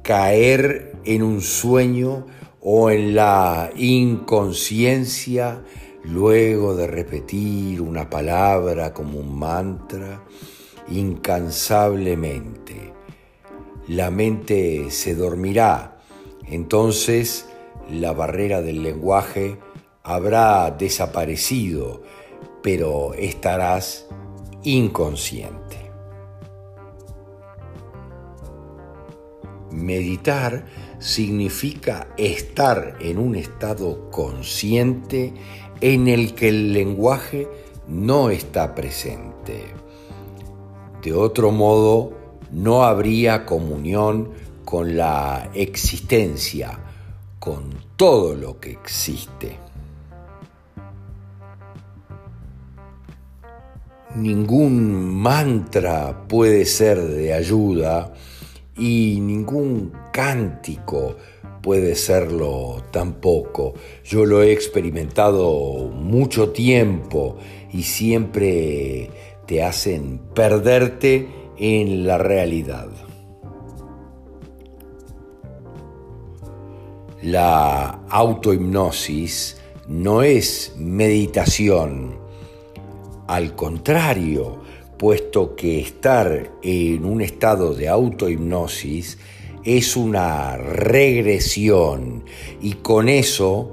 caer 0.04 0.89
en 1.10 1.24
un 1.24 1.42
sueño 1.42 2.28
o 2.62 2.92
en 2.92 3.16
la 3.16 3.72
inconsciencia 3.76 5.64
luego 6.04 6.76
de 6.76 6.86
repetir 6.86 7.82
una 7.82 8.12
palabra 8.12 8.94
como 8.94 9.20
un 9.20 9.40
mantra 9.40 10.24
incansablemente. 10.88 12.94
La 13.88 14.12
mente 14.12 14.92
se 14.92 15.16
dormirá, 15.16 15.98
entonces 16.46 17.50
la 17.90 18.14
barrera 18.14 18.62
del 18.62 18.84
lenguaje 18.84 19.58
habrá 20.04 20.70
desaparecido, 20.70 22.04
pero 22.62 23.16
estarás 23.16 24.06
inconsciente. 24.62 25.90
Meditar 29.72 30.66
significa 31.00 32.08
estar 32.18 32.98
en 33.00 33.18
un 33.18 33.36
estado 33.36 34.12
consciente 34.12 35.34
en 35.82 36.08
el 36.08 36.36
que 36.36 36.50
el 36.50 36.74
lenguaje 36.74 37.48
no 37.88 38.30
está 38.30 38.76
presente. 38.76 39.66
De 41.02 41.14
otro 41.14 41.52
modo, 41.52 42.14
no 42.52 42.84
habría 42.84 43.46
comunión 43.46 44.32
con 44.66 44.98
la 44.98 45.50
existencia, 45.54 46.78
con 47.40 47.74
todo 47.96 48.36
lo 48.36 48.60
que 48.60 48.72
existe. 48.72 49.58
Ningún 54.16 55.16
mantra 55.16 56.28
puede 56.28 56.66
ser 56.66 57.00
de 57.00 57.34
ayuda 57.34 58.14
y 58.80 59.20
ningún 59.20 59.92
cántico 60.14 61.18
puede 61.62 61.96
serlo 61.96 62.84
tampoco. 62.92 63.74
Yo 64.04 64.26
lo 64.26 64.42
he 64.42 64.52
experimentado 64.52 65.90
mucho 65.94 66.50
tiempo 66.50 67.38
y 67.72 67.84
siempre 67.84 69.12
te 69.46 69.64
hacen 69.64 70.22
perderte 70.34 71.28
en 71.58 72.08
la 72.08 72.18
realidad. 72.18 72.88
La 77.22 78.00
autohipnosis 78.10 79.58
no 79.90 80.24
es 80.24 80.74
meditación, 80.78 82.18
al 83.28 83.56
contrario, 83.56 84.62
puesto 85.00 85.56
que 85.56 85.80
estar 85.80 86.52
en 86.62 87.06
un 87.06 87.22
estado 87.22 87.74
de 87.74 87.88
autohipnosis 87.88 89.18
es 89.64 89.96
una 89.96 90.58
regresión 90.58 92.26
y 92.62 92.74
con 92.74 93.08
eso 93.08 93.72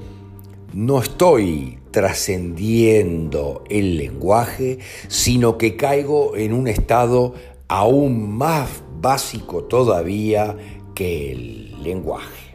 no 0.72 1.02
estoy 1.02 1.80
trascendiendo 1.90 3.64
el 3.68 3.96
lenguaje, 3.96 4.78
sino 5.08 5.58
que 5.58 5.76
caigo 5.76 6.36
en 6.36 6.52
un 6.52 6.68
estado 6.68 7.34
aún 7.66 8.36
más 8.36 8.84
básico 9.00 9.64
todavía 9.64 10.56
que 10.94 11.32
el 11.32 11.82
lenguaje. 11.82 12.54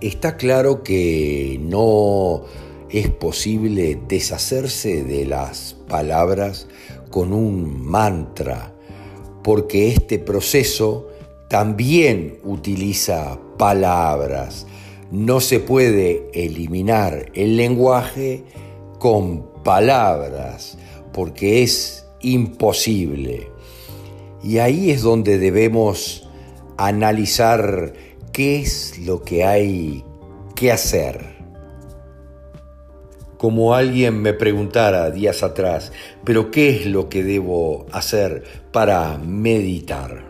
Está 0.00 0.36
claro 0.36 0.82
que 0.82 1.58
no 1.60 2.44
es 2.90 3.08
posible 3.08 4.00
deshacerse 4.08 5.04
de 5.04 5.26
las 5.26 5.74
palabras 5.88 6.68
con 7.10 7.32
un 7.32 7.84
mantra, 7.84 8.74
porque 9.42 9.88
este 9.88 10.18
proceso 10.18 11.08
también 11.48 12.38
utiliza 12.44 13.38
palabras. 13.58 14.66
No 15.10 15.40
se 15.40 15.60
puede 15.60 16.28
eliminar 16.32 17.30
el 17.34 17.56
lenguaje 17.56 18.44
con 18.98 19.62
palabras, 19.62 20.78
porque 21.12 21.62
es 21.62 22.06
imposible. 22.20 23.50
Y 24.42 24.58
ahí 24.58 24.90
es 24.90 25.02
donde 25.02 25.38
debemos 25.38 26.28
analizar 26.76 27.92
qué 28.32 28.60
es 28.60 28.98
lo 29.00 29.22
que 29.22 29.44
hay 29.44 30.04
que 30.54 30.70
hacer 30.70 31.37
como 33.38 33.74
alguien 33.74 34.20
me 34.20 34.34
preguntara 34.34 35.10
días 35.10 35.42
atrás, 35.42 35.92
pero 36.24 36.50
¿qué 36.50 36.70
es 36.70 36.86
lo 36.86 37.08
que 37.08 37.22
debo 37.22 37.86
hacer 37.92 38.42
para 38.72 39.16
meditar? 39.16 40.24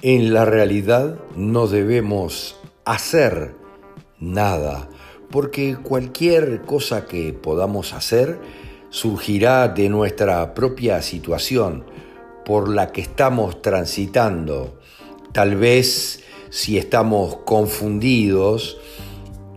En 0.00 0.32
la 0.32 0.44
realidad 0.44 1.18
no 1.36 1.66
debemos 1.66 2.56
hacer 2.84 3.54
nada, 4.20 4.88
porque 5.30 5.76
cualquier 5.82 6.62
cosa 6.62 7.06
que 7.06 7.32
podamos 7.32 7.92
hacer 7.92 8.38
surgirá 8.90 9.66
de 9.68 9.88
nuestra 9.88 10.54
propia 10.54 11.02
situación 11.02 11.84
por 12.44 12.68
la 12.68 12.92
que 12.92 13.00
estamos 13.00 13.62
transitando. 13.62 14.78
Tal 15.32 15.56
vez 15.56 16.22
si 16.50 16.78
estamos 16.78 17.38
confundidos, 17.44 18.78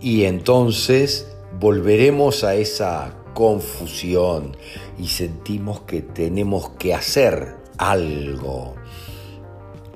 y 0.00 0.24
entonces 0.24 1.34
volveremos 1.58 2.44
a 2.44 2.54
esa 2.54 3.14
confusión 3.34 4.56
y 4.98 5.08
sentimos 5.08 5.80
que 5.80 6.02
tenemos 6.02 6.70
que 6.70 6.94
hacer 6.94 7.56
algo. 7.78 8.74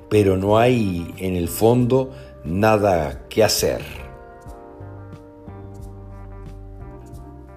Pero 0.09 0.37
no 0.37 0.57
hay 0.57 1.13
en 1.17 1.35
el 1.35 1.47
fondo 1.47 2.11
nada 2.43 3.27
que 3.29 3.43
hacer. 3.43 3.81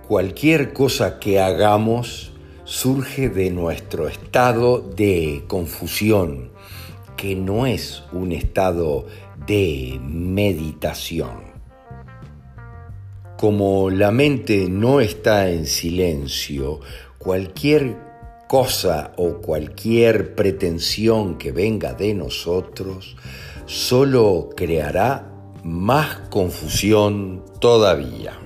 Cualquier 0.09 0.72
cosa 0.72 1.18
que 1.18 1.40
hagamos 1.40 2.32
surge 2.64 3.28
de 3.28 3.51
nuestro 3.51 4.09
estado 4.09 4.80
de 4.80 5.44
confusión, 5.49 6.51
que 7.16 7.34
no 7.34 7.66
es 7.66 8.05
un 8.12 8.32
estado 8.32 9.07
de 9.47 10.01
meditación. 10.03 11.45
Como 13.37 13.91
la 13.91 14.11
mente 14.11 14.66
no 14.68 15.01
está 15.01 15.51
en 15.51 15.66
silencio, 15.66 16.80
cualquier 17.18 17.97
cosa 18.49 19.12
o 19.16 19.39
cualquier 19.43 20.34
pretensión 20.34 21.37
que 21.37 21.53
venga 21.53 21.93
de 21.93 22.14
nosotros 22.14 23.16
solo 23.66 24.49
creará 24.57 25.32
más 25.64 26.20
confusión 26.30 27.45
todavía. 27.61 28.39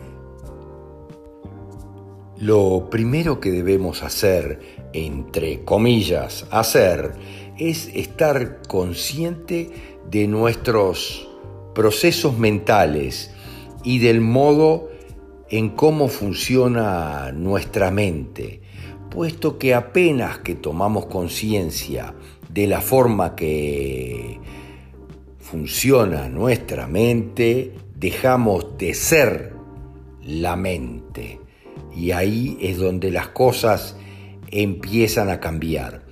Lo 2.39 2.89
primero 2.91 3.39
que 3.39 3.53
debemos 3.53 4.03
hacer, 4.03 4.59
entre 4.93 5.63
comillas, 5.65 6.47
hacer, 6.51 7.13
es 7.59 7.91
estar 7.95 8.63
consciente 8.67 9.71
de 10.11 10.27
nuestros 10.27 11.29
procesos 11.75 12.39
mentales 12.39 13.31
y 13.83 13.99
del 13.99 14.21
modo 14.21 14.89
en 15.49 15.71
cómo 15.71 16.09
funciona 16.09 17.33
nuestra 17.33 17.91
mente, 17.91 18.63
puesto 19.11 19.59
que 19.59 19.75
apenas 19.75 20.39
que 20.39 20.55
tomamos 20.55 21.07
conciencia 21.07 22.15
de 22.49 22.67
la 22.67 22.81
forma 22.81 23.35
que 23.35 24.39
funciona 25.39 26.29
nuestra 26.29 26.87
mente, 26.87 27.75
dejamos 27.97 28.79
de 28.79 28.95
ser 28.95 29.55
la 30.23 30.57
mente. 30.57 31.41
Y 31.95 32.13
ahí 32.13 32.57
es 32.61 32.79
donde 32.79 33.11
las 33.11 33.29
cosas 33.29 33.97
empiezan 34.51 35.29
a 35.29 35.41
cambiar, 35.41 36.03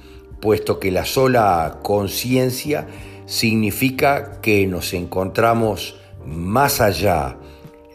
puesto 0.41 0.81
que 0.81 0.91
la 0.91 1.05
sola 1.05 1.79
conciencia 1.83 2.89
significa 3.27 4.41
que 4.41 4.67
nos 4.67 4.95
encontramos 4.95 5.97
más 6.25 6.81
allá 6.81 7.37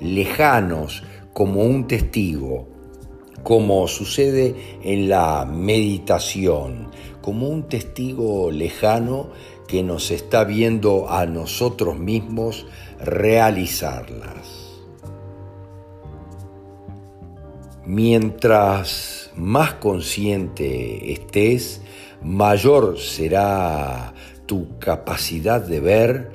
lejanos 0.03 1.03
como 1.33 1.63
un 1.63 1.87
testigo, 1.87 2.67
como 3.41 3.87
sucede 3.87 4.55
en 4.83 5.09
la 5.09 5.45
meditación, 5.45 6.89
como 7.21 7.47
un 7.49 7.63
testigo 7.63 8.51
lejano 8.51 9.29
que 9.67 9.81
nos 9.81 10.11
está 10.11 10.43
viendo 10.43 11.09
a 11.09 11.25
nosotros 11.25 11.97
mismos 11.97 12.67
realizarlas. 12.99 14.81
Mientras 17.85 19.31
más 19.35 19.73
consciente 19.73 21.11
estés, 21.11 21.81
mayor 22.21 22.99
será 22.99 24.13
tu 24.45 24.77
capacidad 24.79 25.61
de 25.61 25.79
ver 25.79 26.31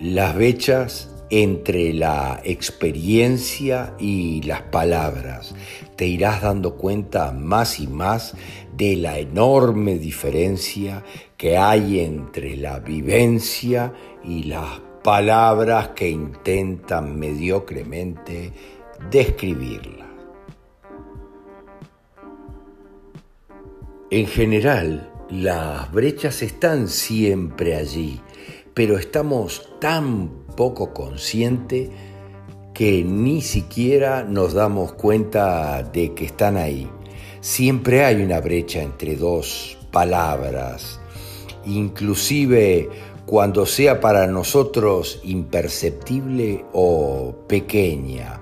las 0.00 0.34
brechas 0.34 1.11
entre 1.34 1.94
la 1.94 2.42
experiencia 2.44 3.94
y 3.98 4.42
las 4.42 4.60
palabras. 4.64 5.54
Te 5.96 6.06
irás 6.06 6.42
dando 6.42 6.74
cuenta 6.76 7.32
más 7.32 7.80
y 7.80 7.86
más 7.86 8.34
de 8.76 8.96
la 8.96 9.18
enorme 9.18 9.98
diferencia 9.98 11.02
que 11.38 11.56
hay 11.56 12.00
entre 12.00 12.58
la 12.58 12.80
vivencia 12.80 13.94
y 14.22 14.42
las 14.42 14.82
palabras 15.02 15.88
que 15.96 16.10
intentan 16.10 17.18
mediocremente 17.18 18.52
describirla. 19.10 20.06
En 24.10 24.26
general, 24.26 25.10
las 25.30 25.90
brechas 25.90 26.42
están 26.42 26.88
siempre 26.88 27.74
allí, 27.74 28.20
pero 28.74 28.98
estamos 28.98 29.70
tan 29.80 30.41
poco 30.54 30.92
consciente 30.92 31.90
que 32.74 33.04
ni 33.04 33.42
siquiera 33.42 34.24
nos 34.24 34.54
damos 34.54 34.92
cuenta 34.92 35.82
de 35.82 36.14
que 36.14 36.24
están 36.24 36.56
ahí. 36.56 36.88
Siempre 37.40 38.04
hay 38.04 38.22
una 38.22 38.40
brecha 38.40 38.82
entre 38.82 39.16
dos 39.16 39.76
palabras, 39.90 41.00
inclusive 41.64 42.88
cuando 43.26 43.66
sea 43.66 44.00
para 44.00 44.26
nosotros 44.26 45.20
imperceptible 45.22 46.64
o 46.72 47.34
pequeña, 47.46 48.40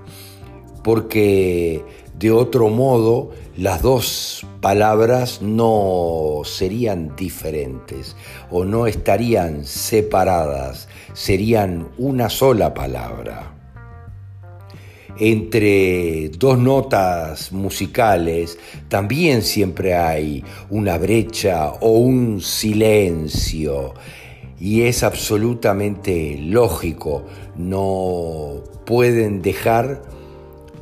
porque 0.83 1.83
de 2.21 2.31
otro 2.31 2.69
modo 2.69 3.31
las 3.57 3.81
dos 3.81 4.45
palabras 4.61 5.41
no 5.41 6.41
serían 6.45 7.15
diferentes 7.15 8.15
o 8.51 8.63
no 8.63 8.85
estarían 8.85 9.65
separadas, 9.65 10.87
serían 11.13 11.89
una 11.97 12.29
sola 12.29 12.75
palabra. 12.75 13.55
Entre 15.17 16.29
dos 16.37 16.59
notas 16.59 17.51
musicales 17.51 18.59
también 18.87 19.41
siempre 19.41 19.95
hay 19.95 20.43
una 20.69 20.99
brecha 20.99 21.71
o 21.81 21.97
un 21.97 22.39
silencio 22.39 23.95
y 24.59 24.83
es 24.83 25.01
absolutamente 25.01 26.37
lógico, 26.39 27.25
no 27.57 28.61
pueden 28.85 29.41
dejar 29.41 30.20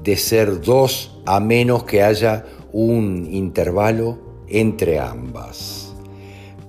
de 0.03 0.15
ser 0.15 0.61
dos 0.61 1.19
a 1.25 1.39
menos 1.39 1.83
que 1.83 2.01
haya 2.01 2.45
un 2.71 3.27
intervalo 3.31 4.17
entre 4.47 4.99
ambas. 4.99 5.93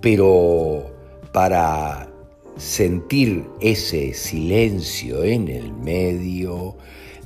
Pero 0.01 0.91
para 1.33 2.09
sentir 2.57 3.45
ese 3.61 4.12
silencio 4.14 5.24
en 5.24 5.49
el 5.49 5.72
medio, 5.72 6.76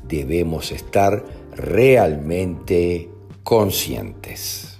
debemos 0.07 0.71
estar 0.73 1.25
realmente 1.57 3.09
conscientes. 3.43 4.79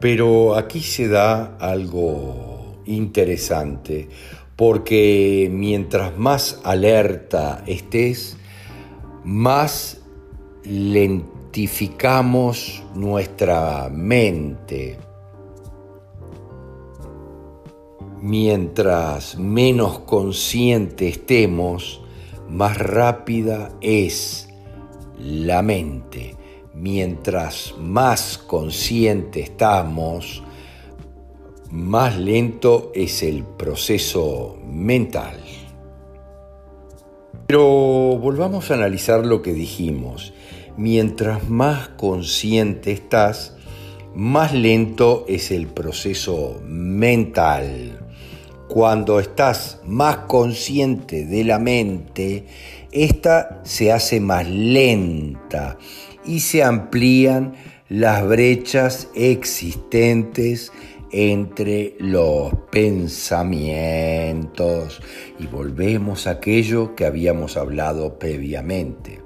Pero 0.00 0.54
aquí 0.54 0.80
se 0.80 1.08
da 1.08 1.56
algo 1.56 2.76
interesante, 2.84 4.08
porque 4.56 5.48
mientras 5.52 6.18
más 6.18 6.60
alerta 6.64 7.62
estés, 7.66 8.38
más 9.22 10.00
lentificamos 10.64 12.82
nuestra 12.94 13.90
mente. 13.92 14.98
Mientras 18.22 19.36
menos 19.36 19.98
consciente 20.00 21.08
estemos, 21.08 22.00
más 22.48 22.78
rápida 22.78 23.72
es 23.82 24.48
la 25.18 25.62
mente. 25.62 26.34
Mientras 26.72 27.74
más 27.78 28.38
consciente 28.38 29.40
estamos, 29.40 30.42
más 31.70 32.16
lento 32.16 32.92
es 32.94 33.22
el 33.22 33.44
proceso 33.44 34.58
mental. 34.68 35.40
Pero 37.46 38.18
volvamos 38.18 38.70
a 38.70 38.74
analizar 38.74 39.24
lo 39.24 39.42
que 39.42 39.52
dijimos. 39.52 40.32
Mientras 40.76 41.48
más 41.48 41.88
consciente 41.90 42.92
estás, 42.92 43.56
más 44.14 44.52
lento 44.52 45.24
es 45.28 45.50
el 45.50 45.66
proceso 45.66 46.60
mental. 46.64 48.00
Cuando 48.68 49.20
estás 49.20 49.80
más 49.84 50.16
consciente 50.26 51.24
de 51.24 51.44
la 51.44 51.58
mente, 51.58 52.46
esta 52.90 53.60
se 53.64 53.92
hace 53.92 54.20
más 54.20 54.48
lenta 54.48 55.78
y 56.24 56.40
se 56.40 56.64
amplían 56.64 57.54
las 57.88 58.26
brechas 58.26 59.08
existentes 59.14 60.72
entre 61.18 61.96
los 61.98 62.52
pensamientos 62.70 65.00
y 65.38 65.46
volvemos 65.46 66.26
a 66.26 66.32
aquello 66.32 66.94
que 66.94 67.06
habíamos 67.06 67.56
hablado 67.56 68.18
previamente. 68.18 69.22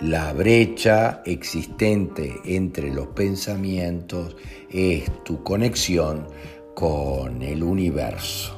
La 0.00 0.32
brecha 0.32 1.20
existente 1.26 2.34
entre 2.46 2.90
los 2.90 3.08
pensamientos 3.08 4.36
es 4.70 5.22
tu 5.22 5.42
conexión 5.42 6.28
con 6.74 7.42
el 7.42 7.62
universo. 7.62 8.54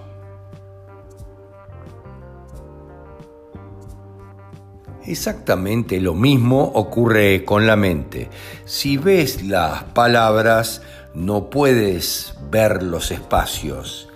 Exactamente 5.04 6.00
lo 6.00 6.14
mismo 6.14 6.62
ocurre 6.62 7.44
con 7.44 7.66
la 7.66 7.74
mente. 7.74 8.30
Si 8.64 8.96
ves 8.96 9.42
las 9.42 9.82
palabras, 9.82 10.82
no 11.14 11.50
puedes 11.50 12.34
ver 12.50 12.82
los 12.82 13.11
espacios. 13.11 14.08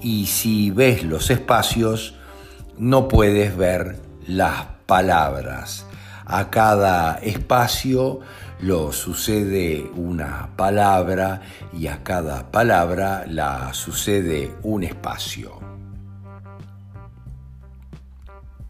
Y 0.00 0.26
si 0.26 0.70
ves 0.70 1.04
los 1.04 1.30
espacios, 1.30 2.14
no 2.78 3.08
puedes 3.08 3.56
ver 3.56 4.00
las 4.26 4.66
palabras. 4.86 5.86
A 6.24 6.50
cada 6.50 7.18
espacio 7.18 8.20
lo 8.60 8.92
sucede 8.92 9.90
una 9.94 10.50
palabra 10.56 11.42
y 11.72 11.88
a 11.88 12.02
cada 12.02 12.50
palabra 12.50 13.24
la 13.26 13.72
sucede 13.74 14.54
un 14.62 14.84
espacio 14.84 15.70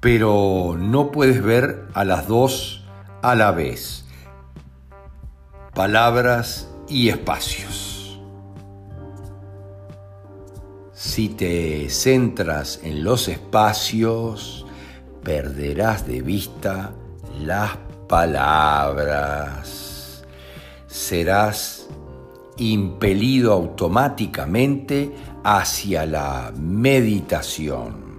pero 0.01 0.77
no 0.79 1.13
puedes 1.13 1.43
ver 1.43 1.87
a 1.93 2.05
las 2.05 2.27
dos 2.27 2.85
a 3.23 3.35
la 3.35 3.53
vez. 3.53 4.07
Palabras 5.75 6.70
y 6.91 7.09
espacios. 7.09 8.21
Si 10.93 11.31
te 11.31 11.89
centras 11.89 12.81
en 12.83 13.03
los 13.05 13.29
espacios, 13.29 14.67
perderás 15.23 16.07
de 16.07 16.21
vista 16.21 16.93
las 17.41 17.77
palabras. 18.09 19.87
Serás 20.89 21.89
impelido 22.59 23.53
automáticamente 23.53 25.15
hacia 25.45 26.05
la 26.05 26.53
meditación 26.55 28.11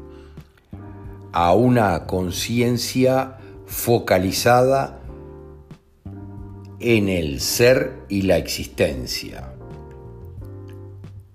a 1.33 1.53
una 1.53 2.07
conciencia 2.07 3.37
focalizada 3.67 5.00
en 6.81 7.09
el 7.09 7.39
ser 7.39 8.05
y 8.09 8.23
la 8.23 8.37
existencia. 8.37 9.53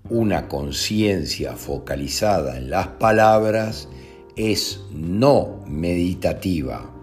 Una 0.09 0.49
conciencia 0.49 1.53
focalizada 1.53 2.57
en 2.57 2.69
las 2.69 2.87
palabras 2.87 3.87
es 4.35 4.81
no 4.91 5.63
meditativa. 5.65 6.93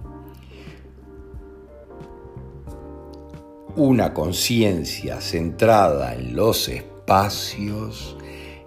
Una 3.77 4.13
conciencia 4.13 5.23
centrada 5.23 6.15
en 6.15 6.37
los 6.37 6.69
espacios 6.69 8.17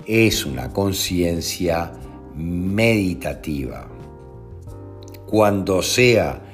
es 0.07 0.43
una 0.43 0.73
conciencia 0.73 1.93
meditativa. 2.35 3.87
Cuando 5.27 5.83
sea 5.83 6.46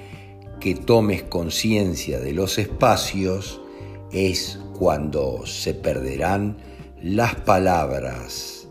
que 0.63 0.75
tomes 0.75 1.23
conciencia 1.23 2.21
de 2.21 2.31
los 2.31 2.57
espacios, 2.57 3.59
es 4.13 4.61
cuando 4.79 5.45
se 5.45 5.73
perderán 5.73 6.55
las 7.01 7.35
palabras. 7.35 8.69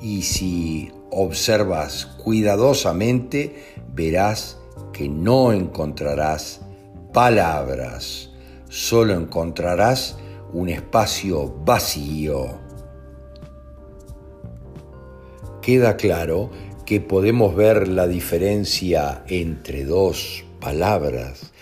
Y 0.00 0.22
si 0.22 0.92
observas 1.10 2.06
cuidadosamente, 2.06 3.56
verás 3.92 4.58
que 4.92 5.08
no 5.08 5.52
encontrarás 5.52 6.60
palabras, 7.12 8.30
solo 8.68 9.14
encontrarás 9.14 10.18
un 10.52 10.68
espacio 10.68 11.52
vacío. 11.64 12.60
Queda 15.60 15.96
claro 15.96 16.50
que 16.84 17.00
podemos 17.00 17.56
ver 17.56 17.88
la 17.88 18.06
diferencia 18.06 19.24
entre 19.26 19.84
dos 19.84 20.45
palabras, 20.60 21.52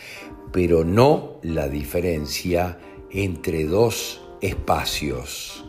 pero 0.53 0.85
no 0.85 1.39
la 1.43 1.69
diferencia 1.69 2.79
entre 3.11 3.65
dos 3.65 4.21
espacios. 4.41 5.65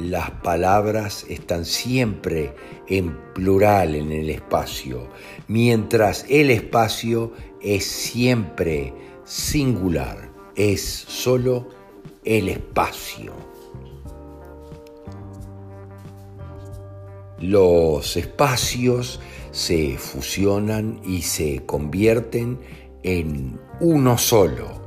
Las 0.00 0.30
palabras 0.30 1.26
están 1.28 1.64
siempre 1.64 2.54
en 2.88 3.16
plural 3.34 3.94
en 3.94 4.10
el 4.10 4.30
espacio, 4.30 5.08
mientras 5.48 6.24
el 6.28 6.50
espacio 6.50 7.32
es 7.60 7.84
siempre 7.84 8.94
singular, 9.24 10.30
es 10.56 10.82
solo 10.82 11.68
el 12.24 12.48
espacio. 12.48 13.32
Los 17.38 18.16
espacios 18.16 19.20
se 19.52 19.96
fusionan 19.98 21.00
y 21.04 21.22
se 21.22 21.64
convierten 21.64 22.58
en 23.02 23.60
uno 23.80 24.18
solo 24.18 24.82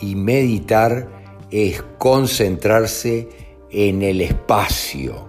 y 0.00 0.14
meditar 0.14 1.08
es 1.50 1.82
concentrarse 1.98 3.28
en 3.70 4.02
el 4.02 4.20
espacio. 4.20 5.28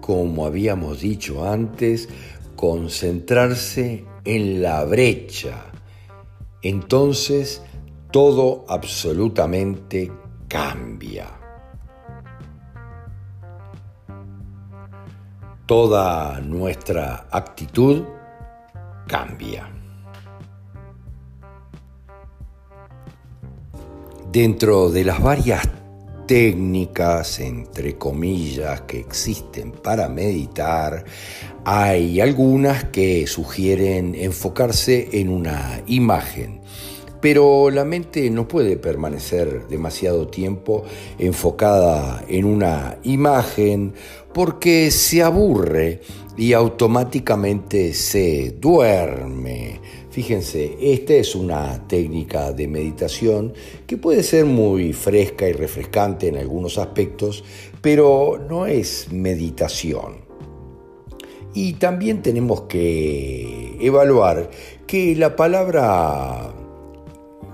Como 0.00 0.46
habíamos 0.46 1.00
dicho 1.00 1.48
antes, 1.48 2.08
concentrarse 2.56 4.04
en 4.24 4.62
la 4.62 4.84
brecha. 4.84 5.66
Entonces 6.62 7.62
todo 8.10 8.64
absolutamente 8.68 10.10
cambia. 10.48 11.43
Toda 15.66 16.40
nuestra 16.40 17.26
actitud 17.30 18.04
cambia. 19.06 19.70
Dentro 24.30 24.90
de 24.90 25.04
las 25.04 25.22
varias 25.22 25.68
técnicas, 26.26 27.38
entre 27.38 27.96
comillas, 27.96 28.82
que 28.82 28.98
existen 28.98 29.70
para 29.70 30.08
meditar, 30.08 31.04
hay 31.64 32.20
algunas 32.20 32.84
que 32.84 33.26
sugieren 33.26 34.14
enfocarse 34.14 35.08
en 35.12 35.28
una 35.28 35.82
imagen 35.86 36.60
pero 37.24 37.70
la 37.70 37.86
mente 37.86 38.28
no 38.28 38.46
puede 38.46 38.76
permanecer 38.76 39.66
demasiado 39.68 40.28
tiempo 40.28 40.84
enfocada 41.18 42.22
en 42.28 42.44
una 42.44 42.98
imagen 43.02 43.94
porque 44.34 44.90
se 44.90 45.22
aburre 45.22 46.00
y 46.36 46.52
automáticamente 46.52 47.94
se 47.94 48.56
duerme 48.60 49.80
Fíjense, 50.14 50.76
esta 50.80 51.14
es 51.14 51.34
una 51.34 51.88
técnica 51.88 52.52
de 52.52 52.68
meditación 52.68 53.52
que 53.84 53.96
puede 53.96 54.22
ser 54.22 54.44
muy 54.44 54.92
fresca 54.92 55.48
y 55.48 55.52
refrescante 55.52 56.28
en 56.28 56.36
algunos 56.36 56.78
aspectos, 56.78 57.42
pero 57.80 58.40
no 58.48 58.66
es 58.66 59.08
meditación. 59.10 60.18
Y 61.52 61.72
también 61.72 62.22
tenemos 62.22 62.60
que 62.68 63.76
evaluar 63.80 64.50
que 64.86 65.16
la 65.16 65.34
palabra 65.34 66.54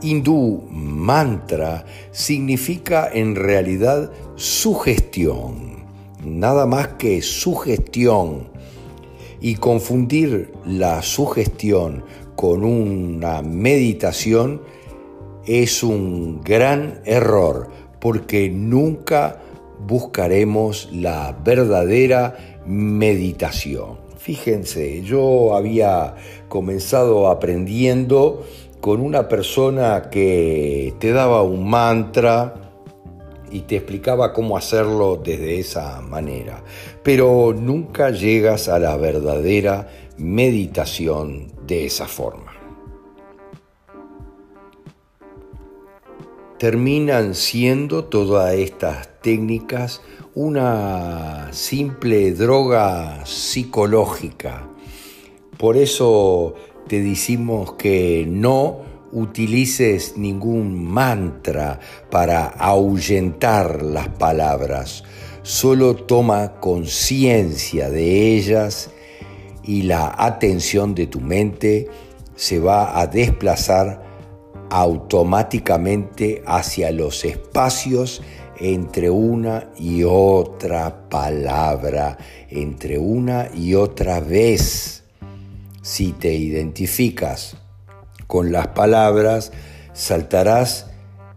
hindú 0.02 0.68
mantra 0.70 1.86
significa 2.10 3.08
en 3.10 3.36
realidad 3.36 4.12
sugestión, 4.36 5.69
nada 6.24 6.66
más 6.66 6.88
que 6.98 7.22
sugestión. 7.22 8.48
Y 9.40 9.54
confundir 9.54 10.52
la 10.66 11.02
sugestión 11.02 12.04
con 12.36 12.62
una 12.64 13.40
meditación 13.42 14.60
es 15.46 15.82
un 15.82 16.42
gran 16.42 17.00
error 17.04 17.68
porque 18.00 18.50
nunca 18.50 19.40
buscaremos 19.86 20.90
la 20.92 21.36
verdadera 21.44 22.60
meditación. 22.66 23.98
Fíjense, 24.18 25.02
yo 25.02 25.54
había 25.56 26.14
comenzado 26.48 27.28
aprendiendo 27.28 28.44
con 28.80 29.00
una 29.00 29.28
persona 29.28 30.10
que 30.10 30.94
te 30.98 31.12
daba 31.12 31.42
un 31.42 31.68
mantra 31.68 32.69
y 33.50 33.60
te 33.60 33.76
explicaba 33.76 34.32
cómo 34.32 34.56
hacerlo 34.56 35.20
desde 35.22 35.58
esa 35.58 36.00
manera, 36.00 36.62
pero 37.02 37.52
nunca 37.52 38.10
llegas 38.10 38.68
a 38.68 38.78
la 38.78 38.96
verdadera 38.96 39.88
meditación 40.16 41.52
de 41.66 41.86
esa 41.86 42.06
forma. 42.06 42.52
Terminan 46.58 47.34
siendo 47.34 48.04
todas 48.04 48.52
estas 48.54 49.08
técnicas 49.22 50.02
una 50.34 51.48
simple 51.52 52.32
droga 52.32 53.24
psicológica. 53.24 54.68
Por 55.56 55.76
eso 55.76 56.54
te 56.86 57.02
decimos 57.02 57.72
que 57.74 58.26
no 58.28 58.89
utilices 59.12 60.16
ningún 60.16 60.84
mantra 60.84 61.78
para 62.10 62.46
ahuyentar 62.46 63.82
las 63.82 64.08
palabras, 64.08 65.04
solo 65.42 65.96
toma 65.96 66.60
conciencia 66.60 67.90
de 67.90 68.36
ellas 68.36 68.90
y 69.62 69.82
la 69.82 70.14
atención 70.16 70.94
de 70.94 71.06
tu 71.06 71.20
mente 71.20 71.88
se 72.34 72.58
va 72.58 72.98
a 73.00 73.06
desplazar 73.06 74.02
automáticamente 74.70 76.42
hacia 76.46 76.92
los 76.92 77.24
espacios 77.24 78.22
entre 78.58 79.10
una 79.10 79.70
y 79.76 80.04
otra 80.04 81.08
palabra, 81.08 82.18
entre 82.48 82.98
una 82.98 83.48
y 83.54 83.74
otra 83.74 84.20
vez. 84.20 85.02
Si 85.82 86.12
te 86.12 86.32
identificas 86.32 87.56
con 88.30 88.52
las 88.52 88.68
palabras, 88.68 89.50
saltarás 89.92 90.86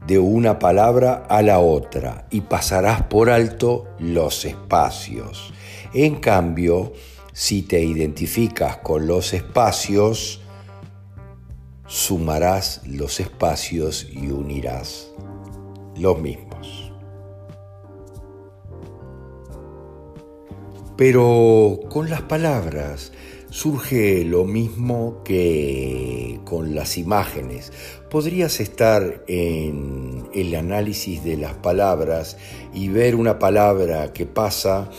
de 0.05 0.19
una 0.19 0.59
palabra 0.59 1.25
a 1.27 1.41
la 1.41 1.57
otra 1.57 2.27
y 2.29 2.41
pasarás 2.41 3.01
por 3.01 3.31
alto 3.31 3.87
los 3.97 4.45
espacios. 4.45 5.51
En 5.95 6.19
cambio, 6.19 6.93
si 7.33 7.63
te 7.63 7.81
identificas 7.81 8.77
con 8.77 9.07
los 9.07 9.33
espacios, 9.33 10.41
sumarás 11.87 12.81
los 12.85 13.19
espacios 13.19 14.07
y 14.11 14.27
unirás 14.27 15.07
los 15.97 16.19
mismos. 16.19 16.91
Pero 20.95 21.79
con 21.89 22.11
las 22.11 22.21
palabras 22.21 23.12
surge 23.53 24.25
lo 24.25 24.45
mismo 24.45 25.21
que 25.23 26.39
con 26.43 26.73
las 26.73 26.97
imágenes. 26.97 27.71
Podrías 28.09 28.59
estar 28.59 29.23
en 29.27 30.27
el 30.33 30.55
análisis 30.55 31.23
de 31.23 31.37
las 31.37 31.53
palabras 31.53 32.35
y 32.73 32.87
ver 32.87 33.13
una 33.13 33.37
palabra 33.37 34.11
que 34.11 34.25
pasa 34.25 34.89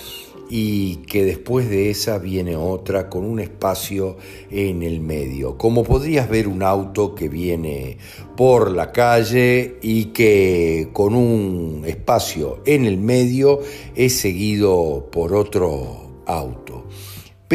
y 0.48 0.96
que 1.08 1.24
después 1.24 1.68
de 1.68 1.90
esa 1.90 2.18
viene 2.18 2.54
otra 2.54 3.10
con 3.10 3.24
un 3.24 3.40
espacio 3.40 4.18
en 4.52 4.84
el 4.84 5.00
medio. 5.00 5.58
Como 5.58 5.82
podrías 5.82 6.28
ver 6.28 6.46
un 6.46 6.62
auto 6.62 7.16
que 7.16 7.28
viene 7.28 7.98
por 8.36 8.70
la 8.70 8.92
calle 8.92 9.78
y 9.82 10.06
que 10.06 10.90
con 10.92 11.16
un 11.16 11.82
espacio 11.84 12.62
en 12.66 12.84
el 12.84 12.98
medio 12.98 13.58
es 13.96 14.16
seguido 14.16 15.08
por 15.10 15.34
otro 15.34 16.22
auto. 16.26 16.63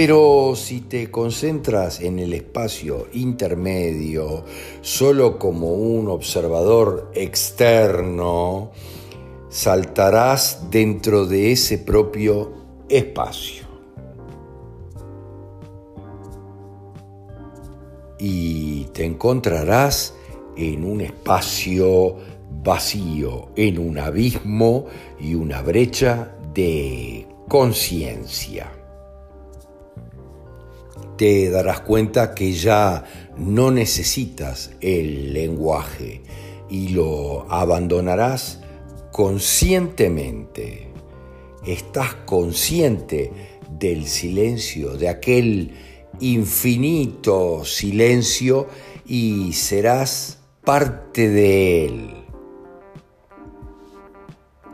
Pero 0.01 0.53
si 0.55 0.79
te 0.79 1.11
concentras 1.11 1.99
en 1.99 2.19
el 2.19 2.31
espacio 2.33 3.07
intermedio 3.11 4.45
solo 4.79 5.37
como 5.37 5.73
un 5.73 6.07
observador 6.07 7.11
externo, 7.13 8.71
saltarás 9.49 10.71
dentro 10.71 11.25
de 11.25 11.51
ese 11.51 11.79
propio 11.79 12.53
espacio. 12.87 13.65
Y 18.17 18.85
te 18.93 19.03
encontrarás 19.03 20.13
en 20.55 20.85
un 20.85 21.01
espacio 21.01 22.15
vacío, 22.63 23.49
en 23.57 23.77
un 23.77 23.97
abismo 23.97 24.85
y 25.19 25.35
una 25.35 25.61
brecha 25.61 26.37
de 26.53 27.27
conciencia. 27.49 28.78
Te 31.19 31.49
darás 31.49 31.81
cuenta 31.81 32.33
que 32.33 32.53
ya 32.53 33.03
no 33.35 33.71
necesitas 33.71 34.71
el 34.79 35.33
lenguaje 35.33 36.21
y 36.69 36.87
lo 36.89 37.45
abandonarás 37.51 38.61
conscientemente 39.11 40.89
estás 41.65 42.15
consciente 42.25 43.33
del 43.69 44.07
silencio, 44.07 44.97
de 44.97 45.09
aquel 45.09 45.71
infinito 46.21 47.65
silencio 47.65 48.67
y 49.05 49.51
serás 49.51 50.39
parte 50.63 51.27
de 51.27 51.85
él. 51.85 52.13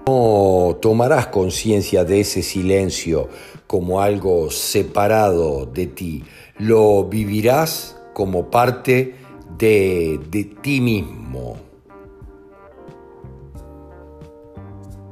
No 0.08 0.78
tomarás 0.80 1.28
conciencia 1.28 2.06
de 2.06 2.20
ese 2.20 2.44
silencio 2.44 3.30
como 3.68 4.02
algo 4.02 4.52
separado 4.52 5.66
de 5.66 5.88
ti, 5.88 6.24
lo 6.58 7.06
vivirás 7.06 8.00
como 8.14 8.50
parte 8.50 9.16
de, 9.58 10.20
de 10.30 10.44
ti 10.44 10.82
mismo. 10.82 11.58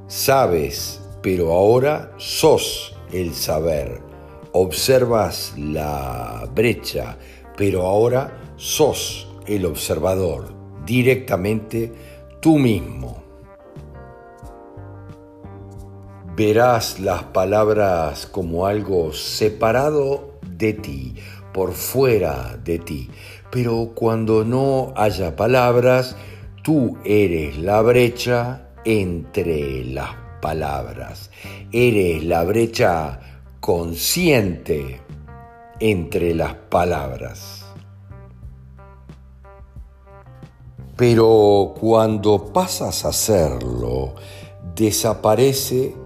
Sabes 0.08 1.04
pero 1.24 1.54
ahora 1.54 2.12
sos 2.18 2.96
el 3.12 3.34
saber. 3.34 4.02
Observas 4.52 5.56
la 5.58 6.48
brecha, 6.54 7.18
pero 7.58 7.88
ahora 7.88 8.54
sos 8.58 9.28
el 9.48 9.66
observador, 9.66 10.54
directamente 10.86 11.92
tú 12.42 12.60
mismo. 12.60 13.23
Verás 16.36 17.00
las 17.00 17.24
palabras 17.26 18.26
como 18.26 18.66
algo 18.66 19.14
separado 19.14 20.40
de 20.42 20.74
ti, 20.74 21.16
por 21.54 21.74
fuera 21.74 22.58
de 22.64 22.80
ti, 22.80 23.12
pero 23.52 23.92
cuando 23.94 24.44
no 24.44 24.94
haya 24.96 25.36
palabras, 25.36 26.16
tú 26.64 26.98
eres 27.06 27.60
la 27.60 27.84
brecha 27.84 28.70
entre 28.84 29.86
las 29.86 30.10
palabras. 30.42 31.30
Eres 31.72 32.24
la 32.24 32.44
brecha 32.44 33.20
consciente 33.60 35.02
entre 35.80 36.34
las 36.34 36.56
palabras. 36.56 37.64
Pero 40.96 41.76
cuando 41.80 42.52
pasas 42.54 43.06
a 43.06 43.10
hacerlo, 43.10 44.16
desaparece 44.76 46.03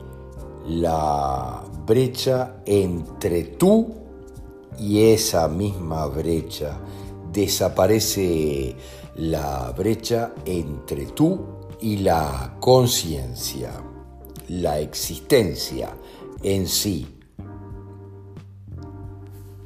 la 0.68 1.63
brecha 1.86 2.57
entre 2.65 3.43
tú 3.43 3.93
y 4.80 5.01
esa 5.01 5.47
misma 5.47 6.05
brecha. 6.07 6.80
Desaparece 7.32 8.76
la 9.15 9.74
brecha 9.78 10.34
entre 10.45 11.07
tú 11.07 11.45
y 11.82 11.97
la 11.97 12.55
conciencia 12.59 13.72
la 14.49 14.80
existencia 14.80 15.95
en 16.43 16.68
sí. 16.68 17.13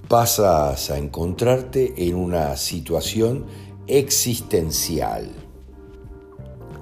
pasas 0.08 0.90
a 0.90 0.98
encontrarte 0.98 1.94
en 1.96 2.16
una 2.16 2.58
situación 2.58 3.46
existencial. 3.88 5.32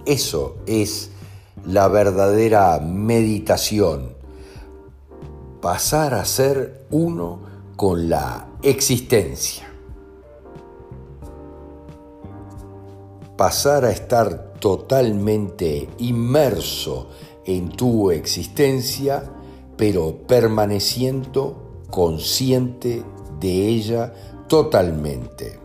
Eso 0.03 0.57
es 0.65 1.11
la 1.65 1.87
verdadera 1.87 2.79
meditación. 2.79 4.13
Pasar 5.61 6.13
a 6.13 6.25
ser 6.25 6.85
uno 6.89 7.39
con 7.75 8.09
la 8.09 8.47
existencia. 8.61 9.67
Pasar 13.37 13.85
a 13.85 13.91
estar 13.91 14.53
totalmente 14.59 15.89
inmerso 15.99 17.09
en 17.45 17.69
tu 17.69 18.11
existencia, 18.11 19.23
pero 19.77 20.17
permaneciendo 20.27 21.83
consciente 21.89 23.03
de 23.39 23.67
ella 23.67 24.13
totalmente. 24.47 25.58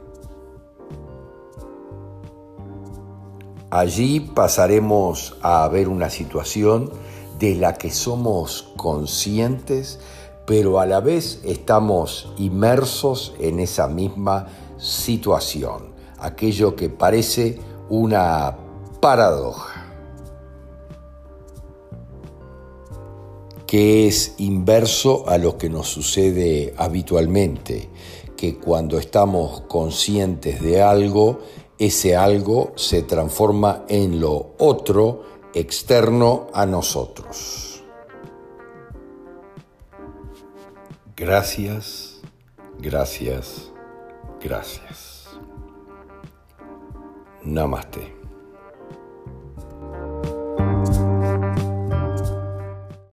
Allí 3.75 4.21
pasaremos 4.21 5.37
a 5.43 5.67
ver 5.67 5.89
una 5.89 6.09
situación 6.09 6.93
de 7.41 7.57
la 7.57 7.75
que 7.75 7.91
somos 7.91 8.69
conscientes, 8.77 9.99
pero 10.47 10.79
a 10.79 10.87
la 10.87 11.01
vez 11.01 11.41
estamos 11.43 12.33
inmersos 12.39 13.35
en 13.41 13.59
esa 13.59 13.89
misma 13.89 14.47
situación, 14.79 15.93
aquello 16.21 16.77
que 16.77 16.89
parece 16.89 17.59
una 17.89 18.57
paradoja, 19.01 19.93
que 23.67 24.07
es 24.07 24.37
inverso 24.39 25.29
a 25.29 25.37
lo 25.37 25.59
que 25.59 25.69
nos 25.69 25.89
sucede 25.89 26.75
habitualmente, 26.77 27.91
que 28.37 28.57
cuando 28.57 28.99
estamos 28.99 29.63
conscientes 29.63 30.63
de 30.63 30.81
algo, 30.81 31.41
ese 31.79 32.17
algo 32.17 32.73
se 32.77 33.03
transforma 33.03 33.85
en 33.89 34.21
lo 34.21 34.55
otro 34.59 35.25
externo 35.55 36.49
a 36.53 36.67
nosotros. 36.67 37.83
Gracias, 41.17 42.21
gracias, 42.79 43.71
gracias. 44.41 45.29
Namaste. 47.43 48.14